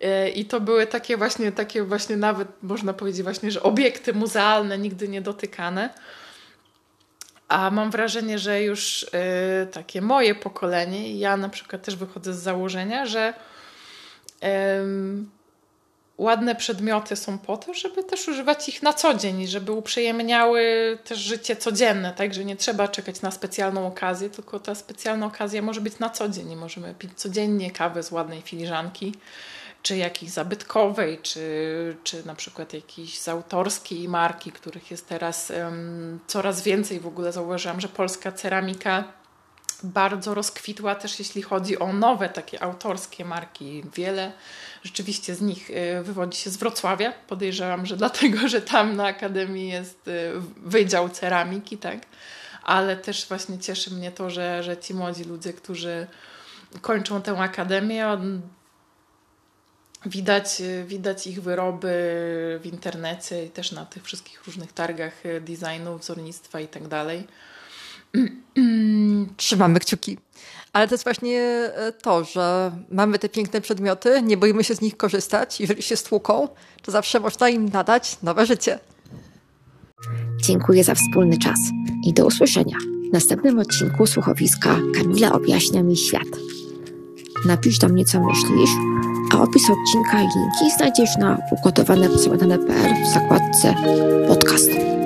E, 0.00 0.28
I 0.28 0.44
to 0.44 0.60
były 0.60 0.86
takie 0.86 1.16
właśnie, 1.16 1.52
takie 1.52 1.82
właśnie 1.82 2.16
nawet 2.16 2.48
można 2.62 2.92
powiedzieć 2.92 3.22
właśnie, 3.22 3.50
że 3.50 3.62
obiekty 3.62 4.12
muzealne 4.12 4.78
nigdy 4.78 5.08
nie 5.08 5.20
dotykane. 5.20 5.90
A 7.48 7.70
mam 7.70 7.90
wrażenie, 7.90 8.38
że 8.38 8.62
już 8.62 9.02
y, 9.02 9.08
takie 9.72 10.02
moje 10.02 10.34
pokolenie, 10.34 11.18
ja 11.18 11.36
na 11.36 11.48
przykład 11.48 11.82
też 11.82 11.96
wychodzę 11.96 12.34
z 12.34 12.38
założenia, 12.38 13.06
że 13.06 13.34
y, 14.42 14.46
ładne 16.18 16.54
przedmioty 16.54 17.16
są 17.16 17.38
po 17.38 17.56
to, 17.56 17.74
żeby 17.74 18.04
też 18.04 18.28
używać 18.28 18.68
ich 18.68 18.82
na 18.82 18.92
co 18.92 19.14
dzień, 19.14 19.46
żeby 19.46 19.72
uprzyjemniały 19.72 20.62
też 21.04 21.18
życie 21.18 21.56
codzienne, 21.56 22.12
tak, 22.16 22.34
że 22.34 22.44
nie 22.44 22.56
trzeba 22.56 22.88
czekać 22.88 23.20
na 23.20 23.30
specjalną 23.30 23.86
okazję, 23.86 24.30
tylko 24.30 24.60
ta 24.60 24.74
specjalna 24.74 25.26
okazja 25.26 25.62
może 25.62 25.80
być 25.80 25.98
na 25.98 26.10
co 26.10 26.28
dzień. 26.28 26.56
Możemy 26.56 26.94
pić 26.94 27.10
codziennie 27.16 27.70
kawę 27.70 28.02
z 28.02 28.12
ładnej 28.12 28.42
filiżanki 28.42 29.14
czy 29.82 29.96
jakiejś 29.96 30.32
zabytkowej, 30.32 31.18
czy, 31.22 31.96
czy 32.04 32.26
na 32.26 32.34
przykład 32.34 32.72
jakiejś 32.72 33.18
z 33.18 33.28
autorskiej 33.28 34.08
marki, 34.08 34.52
których 34.52 34.90
jest 34.90 35.08
teraz 35.08 35.50
um, 35.50 36.18
coraz 36.26 36.62
więcej. 36.62 37.00
W 37.00 37.06
ogóle 37.06 37.32
zauważyłam, 37.32 37.80
że 37.80 37.88
polska 37.88 38.32
ceramika 38.32 39.04
bardzo 39.84 40.34
rozkwitła 40.34 40.94
też 40.94 41.18
jeśli 41.18 41.42
chodzi 41.42 41.78
o 41.78 41.92
nowe 41.92 42.28
takie 42.28 42.62
autorskie 42.62 43.24
marki. 43.24 43.84
Wiele 43.94 44.32
rzeczywiście 44.82 45.34
z 45.34 45.40
nich 45.40 45.70
y, 45.70 46.02
wywodzi 46.02 46.38
się 46.38 46.50
z 46.50 46.56
Wrocławia. 46.56 47.12
Podejrzewam, 47.12 47.86
że 47.86 47.96
dlatego, 48.02 48.48
że 48.48 48.62
tam 48.62 48.96
na 48.96 49.06
Akademii 49.06 49.68
jest 49.68 50.08
y, 50.08 50.32
Wydział 50.56 51.08
Ceramiki, 51.08 51.78
tak? 51.78 51.98
Ale 52.62 52.96
też 52.96 53.28
właśnie 53.28 53.58
cieszy 53.58 53.90
mnie 53.90 54.12
to, 54.12 54.30
że, 54.30 54.62
że 54.62 54.76
ci 54.76 54.94
młodzi 54.94 55.24
ludzie, 55.24 55.52
którzy 55.52 56.06
kończą 56.80 57.22
tę 57.22 57.38
akademię, 57.38 58.18
Widać, 60.06 60.60
y, 60.60 60.84
widać 60.84 61.26
ich 61.26 61.42
wyroby 61.42 61.88
w 62.62 62.66
internecie 62.66 63.44
i 63.44 63.50
też 63.50 63.72
na 63.72 63.86
tych 63.86 64.04
wszystkich 64.04 64.44
różnych 64.44 64.72
targach 64.72 65.22
designu, 65.40 65.98
wzornictwa 65.98 66.60
i 66.60 66.68
tak 66.68 66.88
dalej. 66.88 67.26
Trzymamy 69.36 69.80
kciuki. 69.80 70.18
Ale 70.72 70.88
to 70.88 70.94
jest 70.94 71.04
właśnie 71.04 71.40
e, 71.40 71.92
to, 71.92 72.24
że 72.24 72.72
mamy 72.90 73.18
te 73.18 73.28
piękne 73.28 73.60
przedmioty, 73.60 74.22
nie 74.22 74.36
boimy 74.36 74.64
się 74.64 74.74
z 74.74 74.80
nich 74.80 74.96
korzystać. 74.96 75.60
Jeżeli 75.60 75.82
się 75.82 75.96
stłuką, 75.96 76.48
to 76.82 76.92
zawsze 76.92 77.20
można 77.20 77.48
im 77.48 77.68
nadać 77.68 78.16
nowe 78.22 78.46
życie. 78.46 78.78
Dziękuję 80.42 80.84
za 80.84 80.94
wspólny 80.94 81.38
czas 81.38 81.58
i 82.06 82.12
do 82.12 82.26
usłyszenia 82.26 82.76
w 83.10 83.12
następnym 83.12 83.58
odcinku 83.58 84.06
słuchowiska 84.06 84.76
Kamila 84.94 85.32
objaśnia 85.32 85.82
mi 85.82 85.96
świat. 85.96 86.28
Napisz 87.46 87.78
do 87.78 87.88
mnie, 87.88 88.04
co 88.04 88.20
myślisz 88.20 88.70
a 89.32 89.42
opis 89.42 89.70
odcinka 89.70 90.22
i 90.22 90.28
linki 90.36 90.76
znajdziesz 90.76 91.16
na 91.16 91.38
ugotowane 91.50 92.08
w 92.08 92.18
zakładce 93.14 93.74
podcast. 94.28 95.01